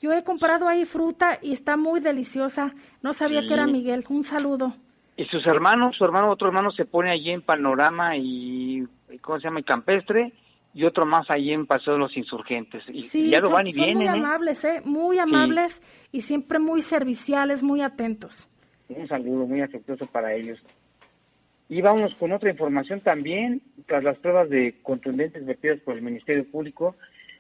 [0.01, 2.75] Yo he comprado ahí fruta y está muy deliciosa.
[3.03, 4.05] No sabía que era Miguel.
[4.09, 4.75] Un saludo.
[5.17, 8.85] Y sus hermanos, su hermano, otro hermano se pone allí en Panorama y,
[9.21, 9.61] ¿cómo se llama?
[9.61, 10.33] Y Campestre
[10.75, 12.83] y otro más allí en Paseo de los Insurgentes.
[12.93, 13.97] Y, sí, ya lo son, van y son vienen.
[13.99, 14.11] muy ¿eh?
[14.11, 14.83] amables, ¿eh?
[14.85, 18.49] Muy amables y siempre muy serviciales, muy atentos.
[18.89, 20.61] Un saludo muy afectuoso para ellos.
[21.69, 26.49] Y vámonos con otra información también, tras las pruebas de contundentes vertidas por el Ministerio
[26.51, 26.97] Público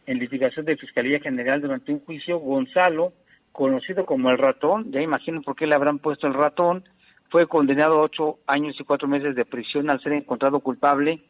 [0.06, 3.12] en litigación de Fiscalía General durante un juicio, Gonzalo,
[3.52, 6.84] conocido como el ratón, ya imagino por qué le habrán puesto el ratón,
[7.30, 11.22] fue condenado a ocho años y cuatro meses de prisión al ser encontrado culpable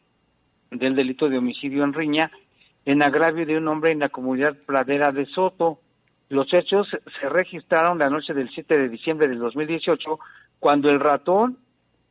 [0.70, 2.30] del delito de homicidio en riña
[2.84, 5.80] en agravio de un hombre en la comunidad pradera de Soto.
[6.28, 6.88] Los hechos
[7.20, 10.18] se registraron la noche del 7 de diciembre del 2018
[10.58, 11.58] cuando el ratón,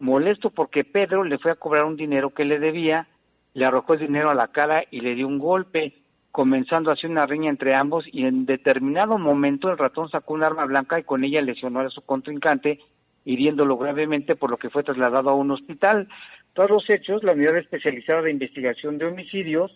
[0.04, 3.08] molesto porque Pedro le fue a cobrar un dinero que le debía,
[3.54, 5.93] le arrojó el dinero a la cara y le dio un golpe,
[6.32, 10.66] comenzando así una riña entre ambos y en determinado momento el ratón sacó un arma
[10.66, 12.80] blanca y con ella lesionó a su contrincante,
[13.24, 16.10] hiriéndolo gravemente por lo que fue trasladado a un hospital.
[16.51, 19.72] Todos los hechos, la Unidad Especializada de Investigación de Homicidios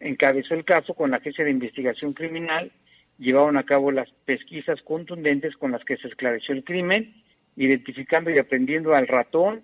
[0.00, 2.72] encabezó el caso con la Agencia de Investigación Criminal,
[3.18, 7.12] llevaron a cabo las pesquisas contundentes con las que se esclareció el crimen,
[7.58, 9.62] identificando y aprendiendo al ratón,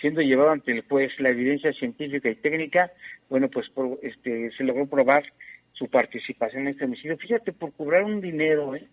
[0.00, 2.90] siendo llevado ante el juez la evidencia científica y técnica,
[3.28, 5.24] bueno, pues por, este, se logró probar
[5.72, 7.18] su participación en este homicidio.
[7.18, 8.88] Fíjate, por cobrar un dinero, ¿eh?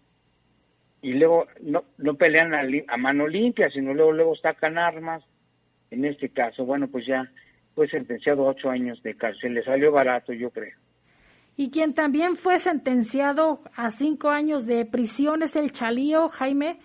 [1.01, 5.23] y luego no, no pelean a, a mano limpia, sino luego, luego sacan armas,
[5.89, 7.31] en este caso, bueno, pues ya
[7.73, 9.53] fue sentenciado a ocho años de cárcel.
[9.53, 10.75] Le salió barato, yo creo.
[11.57, 16.79] Y quien también fue sentenciado a cinco años de prisión es el Chalío Jaime.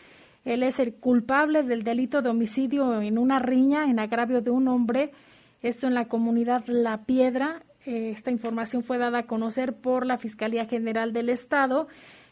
[0.47, 4.69] Él es el culpable del delito de homicidio en una riña en agravio de un
[4.69, 5.11] hombre.
[5.61, 7.65] Esto en la comunidad La Piedra.
[7.85, 11.89] Eh, esta información fue dada a conocer por la Fiscalía General del Estado,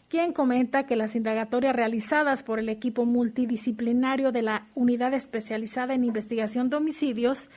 [0.08, 6.04] quien comenta que las indagatorias realizadas por el equipo multidisciplinario de la Unidad Especializada en
[6.04, 7.50] Investigación de Homicidios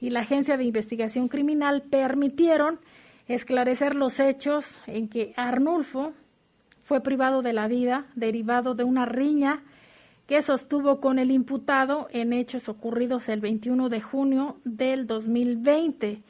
[0.00, 2.78] y la Agencia de Investigación Criminal permitieron
[3.28, 6.14] esclarecer los hechos en que Arnulfo
[6.82, 9.62] fue privado de la vida derivado de una riña
[10.30, 16.22] que sostuvo con el imputado en hechos ocurridos el 21 de junio del 2020.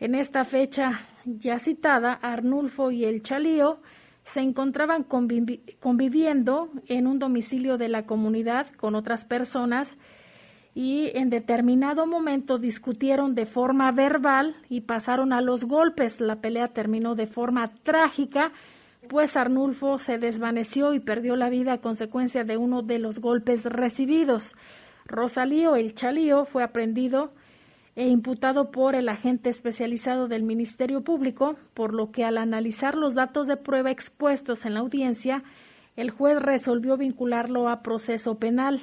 [0.00, 3.78] En esta fecha ya citada, Arnulfo y el Chalío
[4.24, 9.98] se encontraban convivi conviviendo en un domicilio de la comunidad con otras personas
[10.74, 16.20] y en determinado momento discutieron de forma verbal y pasaron a los golpes.
[16.20, 18.50] La pelea terminó de forma trágica,
[19.08, 23.64] pues Arnulfo se desvaneció y perdió la vida a consecuencia de uno de los golpes
[23.64, 24.54] recibidos.
[25.06, 27.30] Rosalío, el Chalío, fue aprendido
[27.96, 33.14] e imputado por el agente especializado del Ministerio Público, por lo que al analizar los
[33.14, 35.42] datos de prueba expuestos en la audiencia,
[35.96, 38.78] el juez resolvió vincularlo a proceso penal.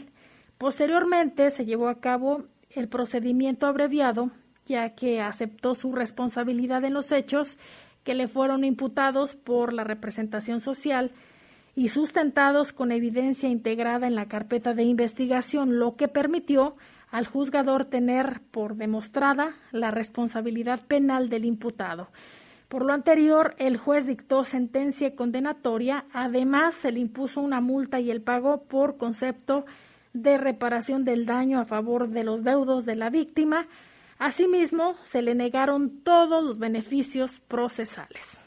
[0.58, 4.32] Posteriormente se llevó a cabo el procedimiento abreviado,
[4.66, 7.58] ya que aceptó su responsabilidad en los hechos
[8.06, 11.12] que le fueron imputados por la representación social
[11.76, 16.74] y sustentados con evidencia integrada en la carpeta de investigación, lo que permitió
[17.12, 22.10] al juzgador tener por demostrada la responsabilidad penal del imputado.
[22.70, 28.12] Por lo anterior, el juez dictó sentencia condenatoria, además se le impuso una multa y
[28.12, 29.66] el pago por concepto
[30.14, 33.66] de reparación del daño a favor de los deudos de la víctima.
[34.18, 38.42] Asimismo, se le negaron todos los beneficios procesales.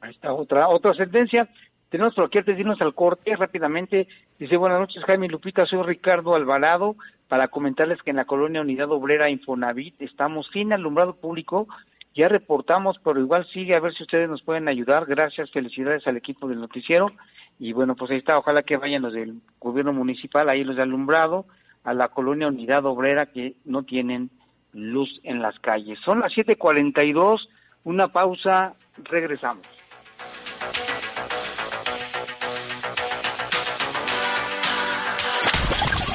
[0.00, 1.48] Ahí está otra otra sentencia.
[1.88, 4.08] Tenemos por aquí antes de al corte rápidamente.
[4.38, 6.96] Dice, buenas noches Jaime Lupita, soy Ricardo Alvarado
[7.28, 11.66] para comentarles que en la colonia Unidad Obrera Infonavit estamos sin alumbrado público.
[12.14, 15.06] Ya reportamos, pero igual sigue a ver si ustedes nos pueden ayudar.
[15.06, 17.10] Gracias, felicidades al equipo del noticiero.
[17.58, 20.82] Y bueno, pues ahí está, ojalá que vayan los del gobierno municipal, ahí los de
[20.82, 21.46] alumbrado,
[21.84, 24.30] a la colonia Unidad Obrera que no tienen
[24.74, 25.98] luz en las calles.
[26.04, 27.48] Son las 7:42,
[27.84, 29.64] una pausa, regresamos.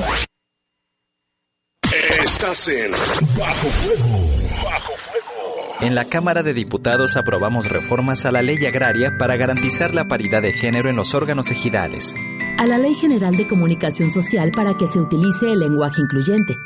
[2.24, 2.92] Estás en
[3.38, 4.35] Bajo Fuego.
[4.76, 5.78] Bajo Fuego.
[5.82, 10.42] En la Cámara de Diputados aprobamos reformas a la ley agraria para garantizar la paridad
[10.42, 12.16] de género en los órganos ejidales
[12.58, 16.58] a la Ley General de Comunicación Social para que se utilice el lenguaje incluyente,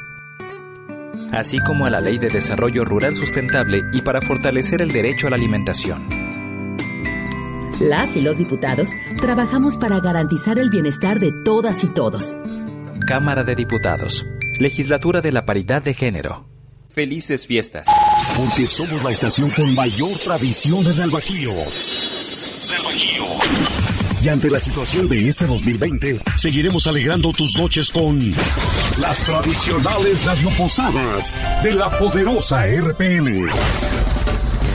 [1.32, 5.30] así como a la Ley de Desarrollo Rural Sustentable y para fortalecer el derecho a
[5.32, 6.08] la alimentación.
[7.80, 8.90] Las y los diputados
[9.22, 12.36] trabajamos para garantizar el bienestar de todas y todos.
[13.08, 14.26] Cámara de Diputados,
[14.60, 16.49] Legislatura de la Paridad de Género.
[16.92, 17.88] Felices fiestas.
[18.36, 21.52] Porque somos la estación con mayor tradición en el Bajío.
[21.52, 23.26] Del Bajío.
[24.24, 28.20] Y ante la situación de este 2020, seguiremos alegrando tus noches con
[29.00, 33.50] las tradicionales radioposadas de la poderosa RPN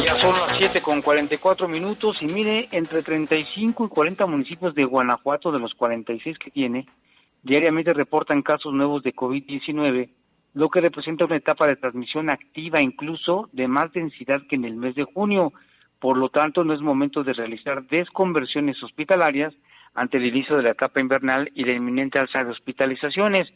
[0.04, 4.84] Ya son las 7 con 44 minutos y mire, entre 35 y 40 municipios de
[4.84, 6.86] Guanajuato, de los 46 que tiene,
[7.42, 10.10] Diariamente reportan casos nuevos de COVID-19,
[10.54, 14.76] lo que representa una etapa de transmisión activa incluso de más densidad que en el
[14.76, 15.52] mes de junio.
[16.00, 19.54] Por lo tanto, no es momento de realizar desconversiones hospitalarias
[19.94, 23.48] ante el inicio de la etapa invernal y la inminente alza de hospitalizaciones.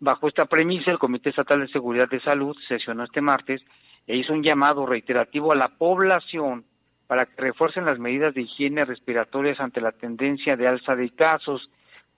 [0.00, 3.62] Bajo esta premisa, el Comité Estatal de Seguridad de Salud sesionó este martes
[4.06, 6.64] e hizo un llamado reiterativo a la población
[7.06, 11.70] para que refuercen las medidas de higiene respiratorias ante la tendencia de alza de casos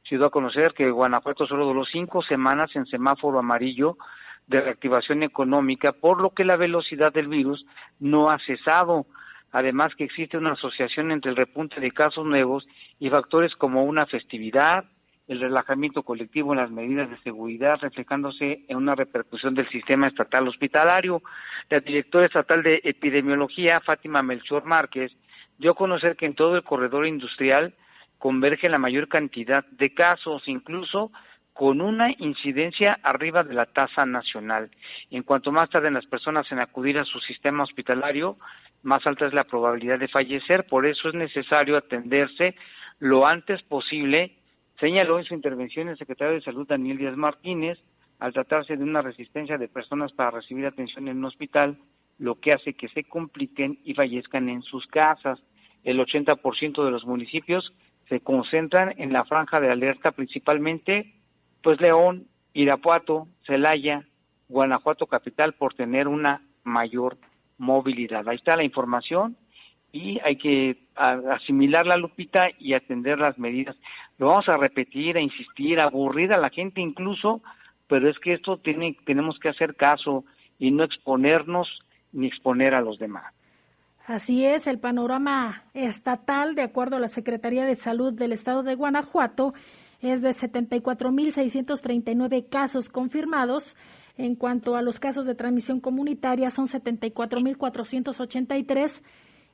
[0.09, 3.99] se dio a conocer que Guanajuato solo duró cinco semanas en semáforo amarillo
[4.47, 7.67] de reactivación económica, por lo que la velocidad del virus
[8.01, 9.07] no ha cesado.
[9.53, 12.67] Además que existe una asociación entre el repunte de casos nuevos
[12.99, 14.85] y factores como una festividad,
[15.27, 20.49] el relajamiento colectivo en las medidas de seguridad, reflejándose en una repercusión del sistema estatal
[20.49, 21.23] hospitalario.
[21.69, 25.13] La directora estatal de epidemiología, Fátima Melchor Márquez,
[25.59, 27.75] dio a conocer que en todo el corredor industrial
[28.19, 31.11] converge la mayor cantidad de casos, incluso
[31.53, 34.71] con una incidencia arriba de la tasa nacional.
[35.11, 38.37] En cuanto más tarden las personas en acudir a su sistema hospitalario,
[38.83, 40.67] más alta es la probabilidad de fallecer.
[40.67, 42.55] Por eso es necesario atenderse
[43.01, 44.39] lo antes posible
[44.81, 47.79] Señaló en su intervención el secretario de Salud Daniel Díaz Martínez,
[48.21, 51.77] al tratarse de una resistencia de personas para recibir atención en un hospital,
[52.19, 55.41] lo que hace que se compliquen y fallezcan en sus casas.
[55.83, 57.73] El 80% de los municipios
[58.09, 61.15] se concentran en la franja de alerta, principalmente
[61.63, 64.05] pues León, Irapuato, Celaya,
[64.49, 67.19] Guanajuato capital por tener una mayor
[67.59, 68.27] movilidad.
[68.29, 69.37] Ahí está la información
[69.93, 70.79] y hay que
[71.31, 73.77] asimilar la lupita y atender las medidas.
[74.19, 77.43] Lo vamos a repetir, a insistir, a aburrir a la gente incluso,
[77.87, 80.25] pero es que esto tiene, tenemos que hacer caso
[80.59, 81.69] y no exponernos
[82.13, 83.33] ni exponer a los demás.
[84.09, 88.75] Así es, el panorama estatal, de acuerdo a la Secretaría de Salud del Estado de
[88.75, 89.53] Guanajuato,
[90.01, 93.77] es de 74.639 casos confirmados.
[94.17, 99.03] En cuanto a los casos de transmisión comunitaria, son 74.483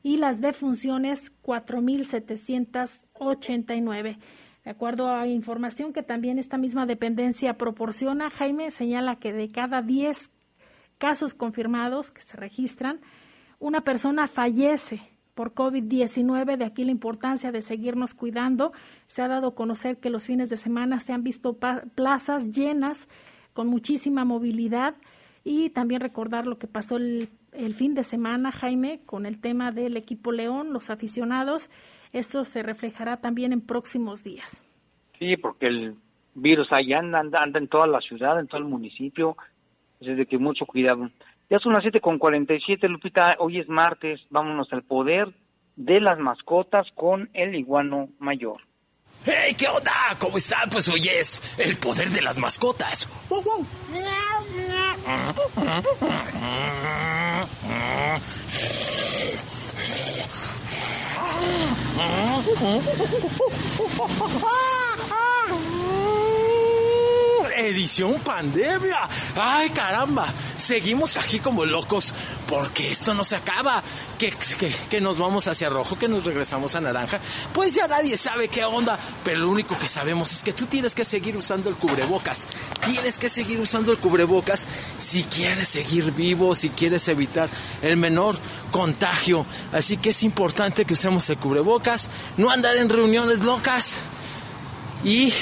[0.05, 4.19] y las defunciones 4.789.
[4.65, 9.83] De acuerdo a información que también esta misma dependencia proporciona, Jaime señala que de cada
[9.83, 10.31] 10
[10.99, 13.01] casos confirmados que se registran,
[13.65, 15.01] una persona fallece
[15.35, 18.73] por COVID-19, de aquí la importancia de seguirnos cuidando.
[19.07, 21.57] Se ha dado a conocer que los fines de semana se han visto
[21.95, 23.09] plazas llenas
[23.55, 24.97] con muchísima movilidad
[25.45, 27.31] y también recordar lo que pasó el,
[27.75, 31.71] fin de semana, Jaime, con el tema del equipo León, los aficionados.
[32.13, 34.63] Esto se reflejará también en próximos días.
[35.19, 35.95] Sí, porque el
[36.35, 39.39] virus anda, anda, anda en toda la ciudad, en todo el municipio,
[40.01, 41.09] desde que mucho cuidado.
[41.51, 42.19] Ya son las siete con
[42.65, 45.35] siete, Lupita, hoy es martes, vámonos al poder
[45.77, 48.63] de las mascotas con el iguano mayor.
[49.25, 49.55] ¡Hey!
[49.57, 49.93] ¿Qué onda?
[50.19, 50.69] ¿Cómo están?
[50.71, 53.09] Pues hoy es el poder de las mascotas.
[67.57, 68.99] edición pandemia.
[69.37, 72.13] Ay, caramba, seguimos aquí como locos
[72.49, 73.83] porque esto no se acaba.
[74.19, 74.35] Que,
[74.89, 77.21] que, nos vamos hacia rojo, que nos regresamos a naranja.
[77.53, 80.95] Pues ya nadie sabe qué onda, pero lo único que sabemos es que tú tienes
[80.95, 82.47] que seguir usando el cubrebocas.
[82.87, 84.67] Tienes que seguir usando el cubrebocas
[84.99, 87.49] si quieres seguir vivo, si quieres evitar
[87.83, 88.37] el menor
[88.71, 89.45] contagio.
[89.73, 93.97] Así que es importante que usemos el cubrebocas, no andar en reuniones locas
[95.05, 95.33] y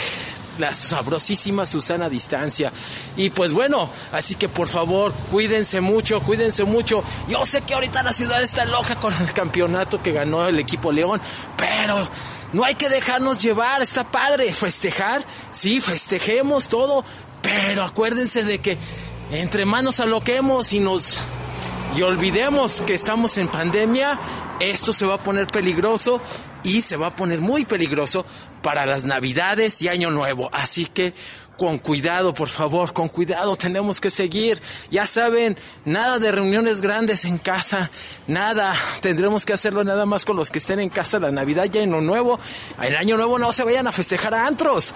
[0.59, 2.73] la sabrosísima Susana Distancia.
[3.17, 7.03] Y pues bueno, así que por favor, cuídense mucho, cuídense mucho.
[7.29, 10.93] Yo sé que ahorita la ciudad está loca con el campeonato que ganó el equipo
[10.93, 11.21] León,
[11.57, 12.07] pero
[12.53, 17.05] no hay que dejarnos llevar, está padre festejar, sí, festejemos todo,
[17.41, 18.77] pero acuérdense de que
[19.33, 21.19] entre manos aloquemos y nos
[21.97, 24.19] y olvidemos que estamos en pandemia,
[24.61, 26.23] esto se va a poner peligroso
[26.65, 28.25] y se va a poner muy peligroso
[28.63, 30.49] para las Navidades y Año Nuevo.
[30.53, 31.15] Así que
[31.59, 34.61] con cuidado, por favor, con cuidado, tenemos que seguir.
[34.91, 37.91] Ya saben, nada de reuniones grandes en casa,
[38.27, 38.75] nada.
[39.01, 42.01] Tendremos que hacerlo nada más con los que estén en casa la Navidad y Año
[42.01, 42.39] Nuevo.
[42.81, 44.95] El Año Nuevo no se vayan a festejar a antros.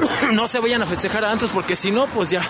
[0.32, 2.40] No se vayan a festejar a antros porque si no, pues ya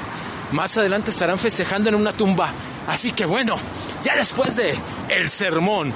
[0.52, 2.52] más adelante estarán festejando en una tumba.
[2.86, 3.56] Así que bueno,
[4.04, 4.72] ya después de
[5.08, 5.92] el sermón.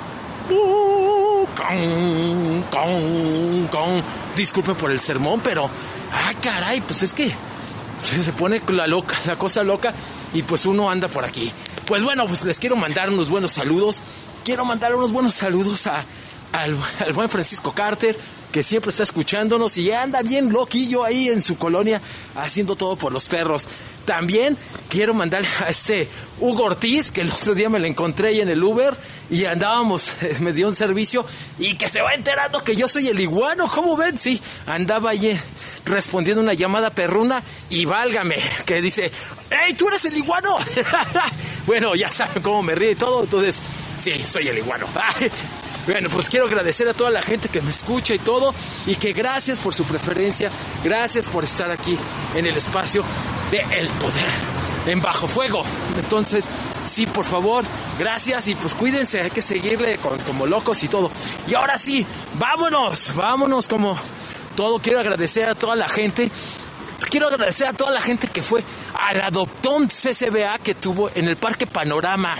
[1.57, 4.03] Con, con, con.
[4.37, 5.69] Disculpe por el sermón, pero.
[6.13, 7.33] Ah, caray, pues es que.
[8.01, 9.93] Se pone la loca, la cosa loca.
[10.33, 11.51] Y pues uno anda por aquí.
[11.87, 14.03] Pues bueno, pues les quiero mandar unos buenos saludos.
[14.45, 16.05] Quiero mandar unos buenos saludos a,
[16.53, 18.19] al, al buen Francisco Carter,
[18.55, 22.01] que siempre está escuchándonos y anda bien loquillo ahí en su colonia
[22.37, 23.67] haciendo todo por los perros.
[24.05, 24.57] También
[24.89, 28.49] quiero mandarle a este Hugo Ortiz, que el otro día me lo encontré ahí en
[28.49, 28.95] el Uber
[29.29, 31.27] y andábamos, me dio un servicio
[31.59, 33.69] y que se va enterando que yo soy el iguano.
[33.69, 34.17] ¿Cómo ven?
[34.17, 35.37] Sí, andaba ahí
[35.85, 38.37] respondiendo una llamada perruna y válgame,
[38.67, 39.11] que dice,
[39.67, 40.57] ¡Ey, tú eres el iguano!
[41.67, 43.61] bueno, ya saben cómo me ríe y todo, entonces,
[43.99, 44.87] sí, soy el iguano.
[45.87, 48.55] Bueno, pues quiero agradecer a toda la gente que me escucha y todo,
[48.87, 50.51] y que gracias por su preferencia,
[50.83, 51.97] gracias por estar aquí
[52.35, 53.05] en el espacio
[53.51, 54.31] de El Poder,
[54.87, 55.63] en Bajo Fuego.
[55.99, 56.49] Entonces,
[56.87, 57.65] sí, por favor,
[57.99, 61.11] gracias y pues cuídense, hay que seguirle como locos y todo.
[61.49, 62.07] Y ahora sí,
[62.39, 63.95] vámonos, vámonos como
[64.57, 64.79] todo.
[64.79, 66.31] Quiero agradecer a toda la gente
[67.11, 68.65] quiero agradecer a toda la gente que fue
[68.99, 72.37] al adoptón CCBA que tuvo en el Parque Panorama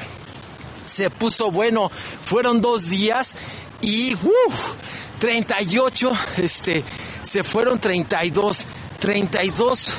[0.85, 1.91] se puso bueno.
[1.91, 3.37] Fueron dos días
[3.81, 4.75] y uff,
[5.19, 6.85] 38, este,
[7.23, 8.67] se fueron 32,
[8.99, 9.95] 32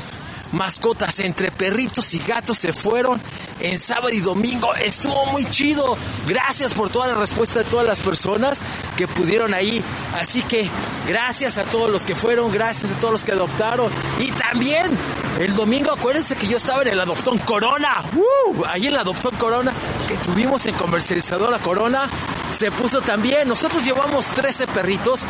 [0.55, 3.21] mascotas entre perritos y gatos se fueron
[3.59, 4.73] en sábado y domingo.
[4.75, 5.97] Estuvo muy chido.
[6.27, 8.63] Gracias por toda la respuesta de todas las personas
[8.97, 9.83] que pudieron ahí.
[10.19, 10.69] Así que
[11.07, 13.91] gracias a todos los que fueron, gracias a todos los que adoptaron.
[14.19, 14.91] Y también
[15.39, 17.93] el domingo, acuérdense que yo estaba en el Adoptón Corona.
[18.15, 19.73] Uh, ahí en el Adoptón Corona
[20.07, 22.09] que tuvimos en comercializadora Corona.
[22.51, 23.47] Se puso también.
[23.47, 25.25] Nosotros llevamos 13 perritos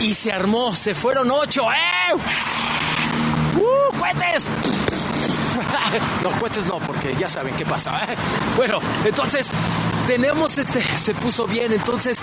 [0.00, 0.74] y se armó.
[0.76, 1.62] Se fueron 8.
[1.72, 2.75] ¡Eh!
[4.06, 4.48] ¡Cohetes!
[6.22, 8.04] no, cohetes no, porque ya saben qué pasa.
[8.04, 8.16] ¿eh?
[8.56, 9.50] Bueno, entonces
[10.06, 11.72] tenemos este, se puso bien.
[11.72, 12.22] Entonces,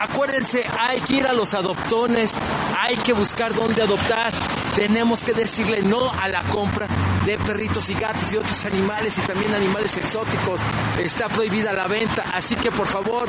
[0.00, 2.34] acuérdense, hay que ir a los adoptones,
[2.78, 4.32] hay que buscar dónde adoptar.
[4.76, 6.86] Tenemos que decirle no a la compra
[7.26, 10.60] de perritos y gatos y otros animales y también animales exóticos.
[10.98, 13.28] Está prohibida la venta, así que por favor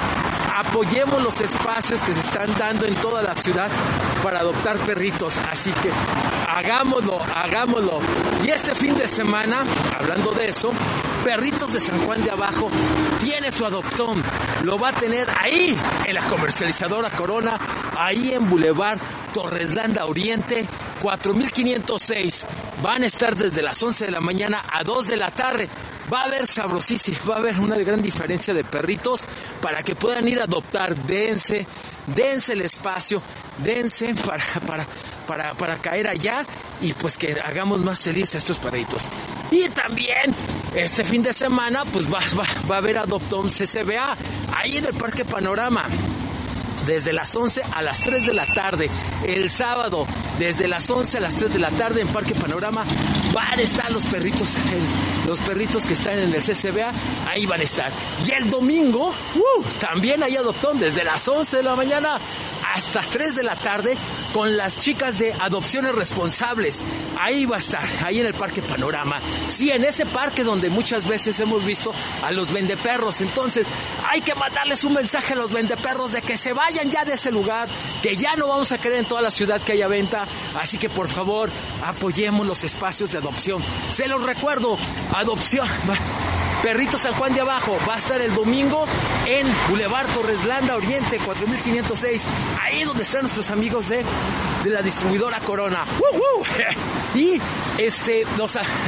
[0.56, 3.70] apoyemos los espacios que se están dando en toda la ciudad
[4.22, 5.40] para adoptar perritos.
[5.50, 5.90] Así que
[6.56, 8.00] hagámoslo, hagámoslo.
[8.46, 9.64] Y este fin de semana,
[10.00, 10.72] hablando de eso,
[11.24, 12.70] Perritos de San Juan de Abajo
[13.20, 14.24] tiene su adoptón.
[14.64, 17.60] Lo va a tener ahí, en la comercializadora Corona,
[17.98, 19.00] ahí en Boulevard
[19.34, 20.66] Torreslanda Oriente,
[21.02, 22.46] 4506.
[22.82, 25.68] Van a estar desde las 11 de la mañana a 2 de la tarde.
[26.12, 29.28] Va a haber sabrosísimo, va a haber una gran diferencia de perritos
[29.62, 30.96] para que puedan ir a adoptar.
[30.96, 31.66] Dense,
[32.08, 33.22] dense el espacio,
[33.58, 34.88] dense para, para,
[35.26, 36.46] para, para caer allá
[36.82, 39.08] y pues que hagamos más felices a estos perritos.
[39.50, 40.36] Y también
[40.76, 44.16] este fin de semana pues va, va, va a haber Adoptom CCBA
[44.56, 45.86] ahí en el Parque Panorama
[46.86, 48.90] desde las 11 a las 3 de la tarde.
[49.26, 50.06] El sábado,
[50.40, 52.86] desde las 11 a las 3 de la tarde en Parque Panorama,
[53.34, 54.58] van a estar los perritos,
[55.28, 56.92] los perritos que están en el CCBA,
[57.28, 57.92] ahí van a estar.
[58.28, 62.18] Y el domingo, uh, también hay adoptón, desde las 11 de la mañana
[62.74, 63.96] hasta 3 de la tarde,
[64.34, 66.84] con las chicas de adopciones responsables.
[67.20, 69.20] Ahí va a estar, ahí en el Parque Panorama.
[69.22, 73.22] Sí, en ese parque donde muchas veces hemos visto a los vendeperros.
[73.22, 73.68] Entonces,
[74.10, 77.32] hay que mandarles un mensaje a los vendeperros de que se vayan ya de ese
[77.32, 77.68] lugar,
[78.04, 80.25] que ya no vamos a querer en toda la ciudad que haya venta.
[80.60, 81.50] Así que por favor,
[81.86, 83.62] apoyemos los espacios de adopción.
[83.62, 84.78] Se los recuerdo,
[85.14, 85.68] adopción.
[86.64, 88.86] Perrito San Juan de Abajo va a estar el domingo
[89.28, 92.28] en Boulevard Torreslanda Oriente 4506,
[92.60, 94.04] ahí donde están nuestros amigos de,
[94.66, 95.84] de la distribuidora Corona.
[96.00, 96.44] ¡Uh!
[97.16, 97.40] Y
[97.78, 98.26] este,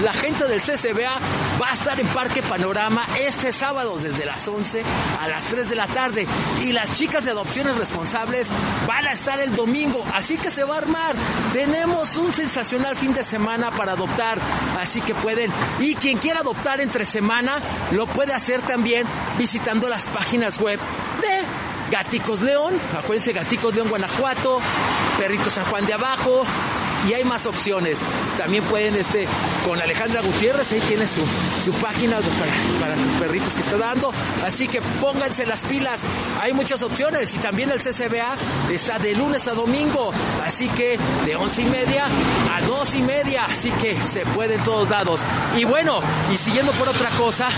[0.03, 1.17] la gente del CCBA
[1.61, 4.83] va a estar en Parque Panorama este sábado desde las 11
[5.21, 6.27] a las 3 de la tarde.
[6.63, 8.51] Y las chicas de adopciones responsables
[8.85, 10.03] van a estar el domingo.
[10.13, 11.15] Así que se va a armar.
[11.53, 14.39] Tenemos un sensacional fin de semana para adoptar.
[14.81, 15.49] Así que pueden.
[15.79, 17.59] Y quien quiera adoptar entre semana,
[17.91, 19.07] lo puede hacer también
[19.37, 20.79] visitando las páginas web
[21.21, 24.59] de Gaticos León, acuérdense Gaticos León Guanajuato,
[25.17, 26.45] Perrito San Juan de Abajo,
[27.07, 28.01] y hay más opciones.
[28.37, 29.27] También pueden, este,
[29.65, 31.21] con Alejandra Gutiérrez, ahí tiene su,
[31.63, 34.11] su página para, para perritos que está dando.
[34.45, 36.03] Así que pónganse las pilas,
[36.41, 38.35] hay muchas opciones y también el CCBA
[38.71, 40.11] está de lunes a domingo,
[40.43, 42.05] así que de once y media
[42.53, 45.21] a dos y media, así que se puede en todos lados.
[45.55, 45.99] Y bueno,
[46.31, 47.49] y siguiendo por otra cosa,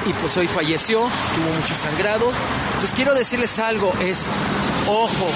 [0.05, 2.29] Y pues hoy falleció, tuvo mucho sangrado.
[2.73, 4.27] Entonces quiero decirles algo, es
[4.87, 5.31] ojo,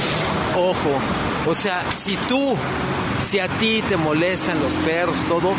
[0.58, 1.00] ojo.
[1.48, 2.58] O sea, si tú,
[3.20, 5.54] si a ti te molestan los perros, todo,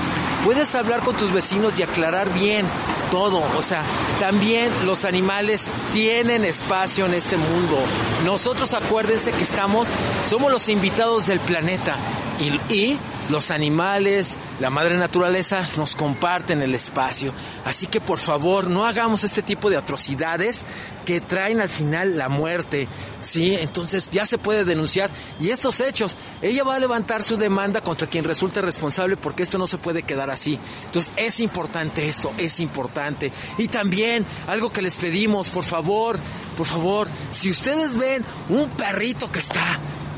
[0.45, 2.67] puedes hablar con tus vecinos y aclarar bien
[3.11, 3.43] todo.
[3.57, 3.83] O sea,
[4.21, 7.79] también los animales tienen espacio en este mundo.
[8.25, 9.93] Nosotros acuérdense que estamos,
[10.25, 11.97] somos los invitados del planeta
[12.41, 12.99] y, y
[13.31, 17.33] los animales, la madre naturaleza nos comparten el espacio.
[17.65, 20.65] Así que por favor, no hagamos este tipo de atrocidades
[21.05, 22.89] que traen al final la muerte.
[23.21, 25.11] Sí, entonces ya se puede denunciar.
[25.41, 29.59] Y estos hechos, ella va a levantar su demanda contra quien resulte responsable porque esto
[29.59, 30.59] no se puede quedar así.
[30.87, 33.33] Entonces es importante esto, es importante.
[33.59, 36.19] Y también algo que les pedimos, por favor,
[36.57, 39.65] por favor, si ustedes ven un perrito que está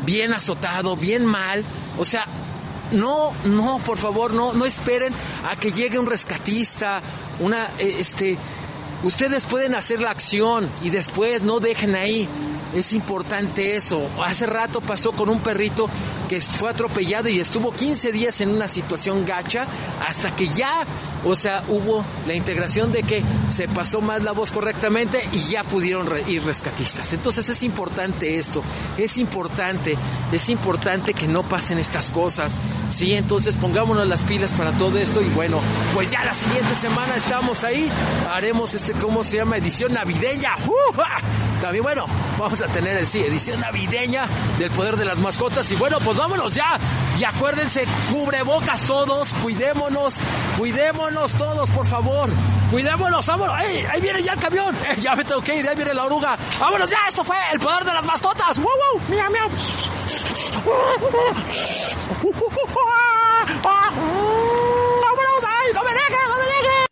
[0.05, 1.65] bien azotado, bien mal,
[1.99, 2.27] o sea,
[2.93, 5.13] no, no, por favor, no, no esperen
[5.49, 7.03] a que llegue un rescatista,
[7.41, 8.39] una, eh, este,
[9.03, 12.29] ustedes pueden hacer la acción y después no dejen ahí.
[12.75, 14.07] Es importante eso.
[14.23, 15.89] Hace rato pasó con un perrito
[16.29, 19.67] que fue atropellado y estuvo 15 días en una situación gacha
[20.07, 20.85] hasta que ya,
[21.27, 25.65] o sea, hubo la integración de que se pasó más la voz correctamente y ya
[25.65, 27.13] pudieron ir rescatistas.
[27.13, 28.63] Entonces es importante esto,
[28.97, 29.99] es importante,
[30.31, 32.57] es importante que no pasen estas cosas.
[32.89, 35.61] Sí, entonces pongámonos las pilas para todo esto y bueno,
[35.95, 37.91] pues ya la siguiente semana estamos ahí,
[38.33, 39.57] haremos este, ¿cómo se llama?
[39.57, 40.53] Edición navideña.
[41.61, 42.07] También bueno,
[42.39, 44.27] vamos a tener, sí, edición navideña
[44.59, 46.79] del poder de las mascotas y bueno, pues vámonos ya.
[47.19, 50.21] Y acuérdense, cubrebocas todos, cuidémonos,
[50.59, 52.29] cuidémonos todos, por favor.
[52.71, 53.57] Cuidémonos, vámonos.
[53.65, 53.85] ¡Ey!
[53.91, 54.75] Ahí viene ya el camión.
[55.03, 56.37] Ya me tengo que ir, ahí viene la oruga.
[56.61, 58.59] Vámonos ya, esto fue el poder de las mascotas.
[58.59, 59.01] ¡Wow, wow!
[59.09, 59.49] ¡Miau, miau!
[63.65, 65.43] ¡Vámonos!
[65.45, 66.87] ¡Ay, no me dejes, no me dejes!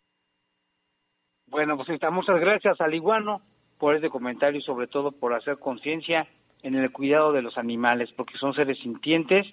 [1.47, 3.41] Bueno, pues está, muchas gracias al iguano
[3.77, 6.27] por este comentario y sobre todo por hacer conciencia
[6.63, 9.45] en el cuidado de los animales, porque son seres sintientes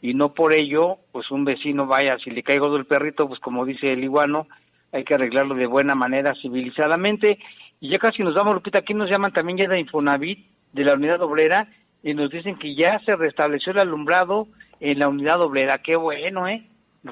[0.00, 3.64] y no por ello, pues un vecino vaya, si le caigo del perrito, pues como
[3.64, 4.46] dice el iguano,
[4.92, 7.38] hay que arreglarlo de buena manera, civilizadamente.
[7.80, 10.94] Y ya casi nos vamos, Lupita, aquí nos llaman también ya de Infonavit, de la
[10.94, 11.68] unidad obrera,
[12.02, 14.48] y nos dicen que ya se restableció el alumbrado
[14.80, 15.78] en la unidad obrera.
[15.78, 16.66] Qué bueno, ¿eh?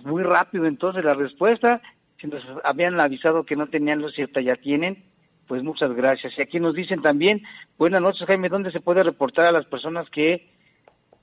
[0.04, 1.80] Muy rápido entonces la respuesta.
[2.20, 5.04] Si nos habían avisado que no tenían luz hasta ya tienen,
[5.46, 6.32] pues muchas gracias.
[6.36, 7.42] Y aquí nos dicen también,
[7.78, 10.48] buenas noches Jaime, ¿dónde se puede reportar a las personas que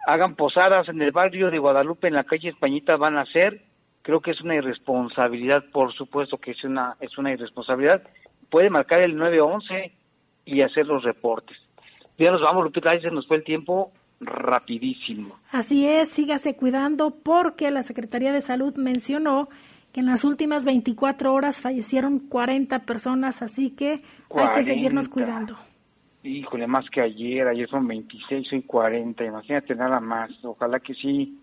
[0.06, 3.64] hagan posadas en el barrio de Guadalupe, en la calle Españita, van a hacer?
[4.02, 8.04] Creo que es una irresponsabilidad, por supuesto que es una, es una irresponsabilidad.
[8.50, 9.94] Puede marcar el 911
[10.46, 11.58] y hacer los reportes.
[12.18, 15.40] Ya nos vamos, Lupita, ahí se nos fue el tiempo rapidísimo.
[15.52, 19.48] Así es, sígase cuidando porque la Secretaría de Salud mencionó
[19.92, 24.02] que en las últimas 24 horas fallecieron 40 personas, así que
[24.36, 25.56] hay que seguirnos cuidando.
[26.24, 31.38] Híjole, más que ayer, ayer son 26, y 40, imagínate nada más, ojalá que sí,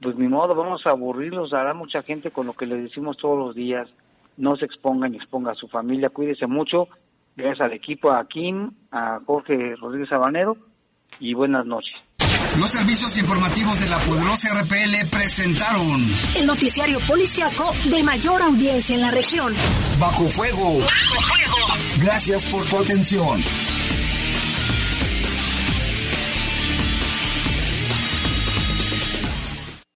[0.00, 3.36] pues ni modo, vamos a aburrirlos, hará mucha gente con lo que les decimos todos
[3.36, 3.88] los días,
[4.36, 6.88] no se expongan ni exponga a su familia, cuídese mucho,
[7.34, 10.56] gracias al equipo, a Kim, a Jorge Rodríguez Sabanero,
[11.18, 12.00] y buenas noches.
[12.58, 16.00] Los servicios informativos de la poderosa RPL presentaron
[16.36, 19.52] el noticiario policiaco de mayor audiencia en la región.
[19.98, 20.78] Bajo fuego.
[20.78, 22.04] Bajo fuego.
[22.04, 23.75] Gracias por tu atención.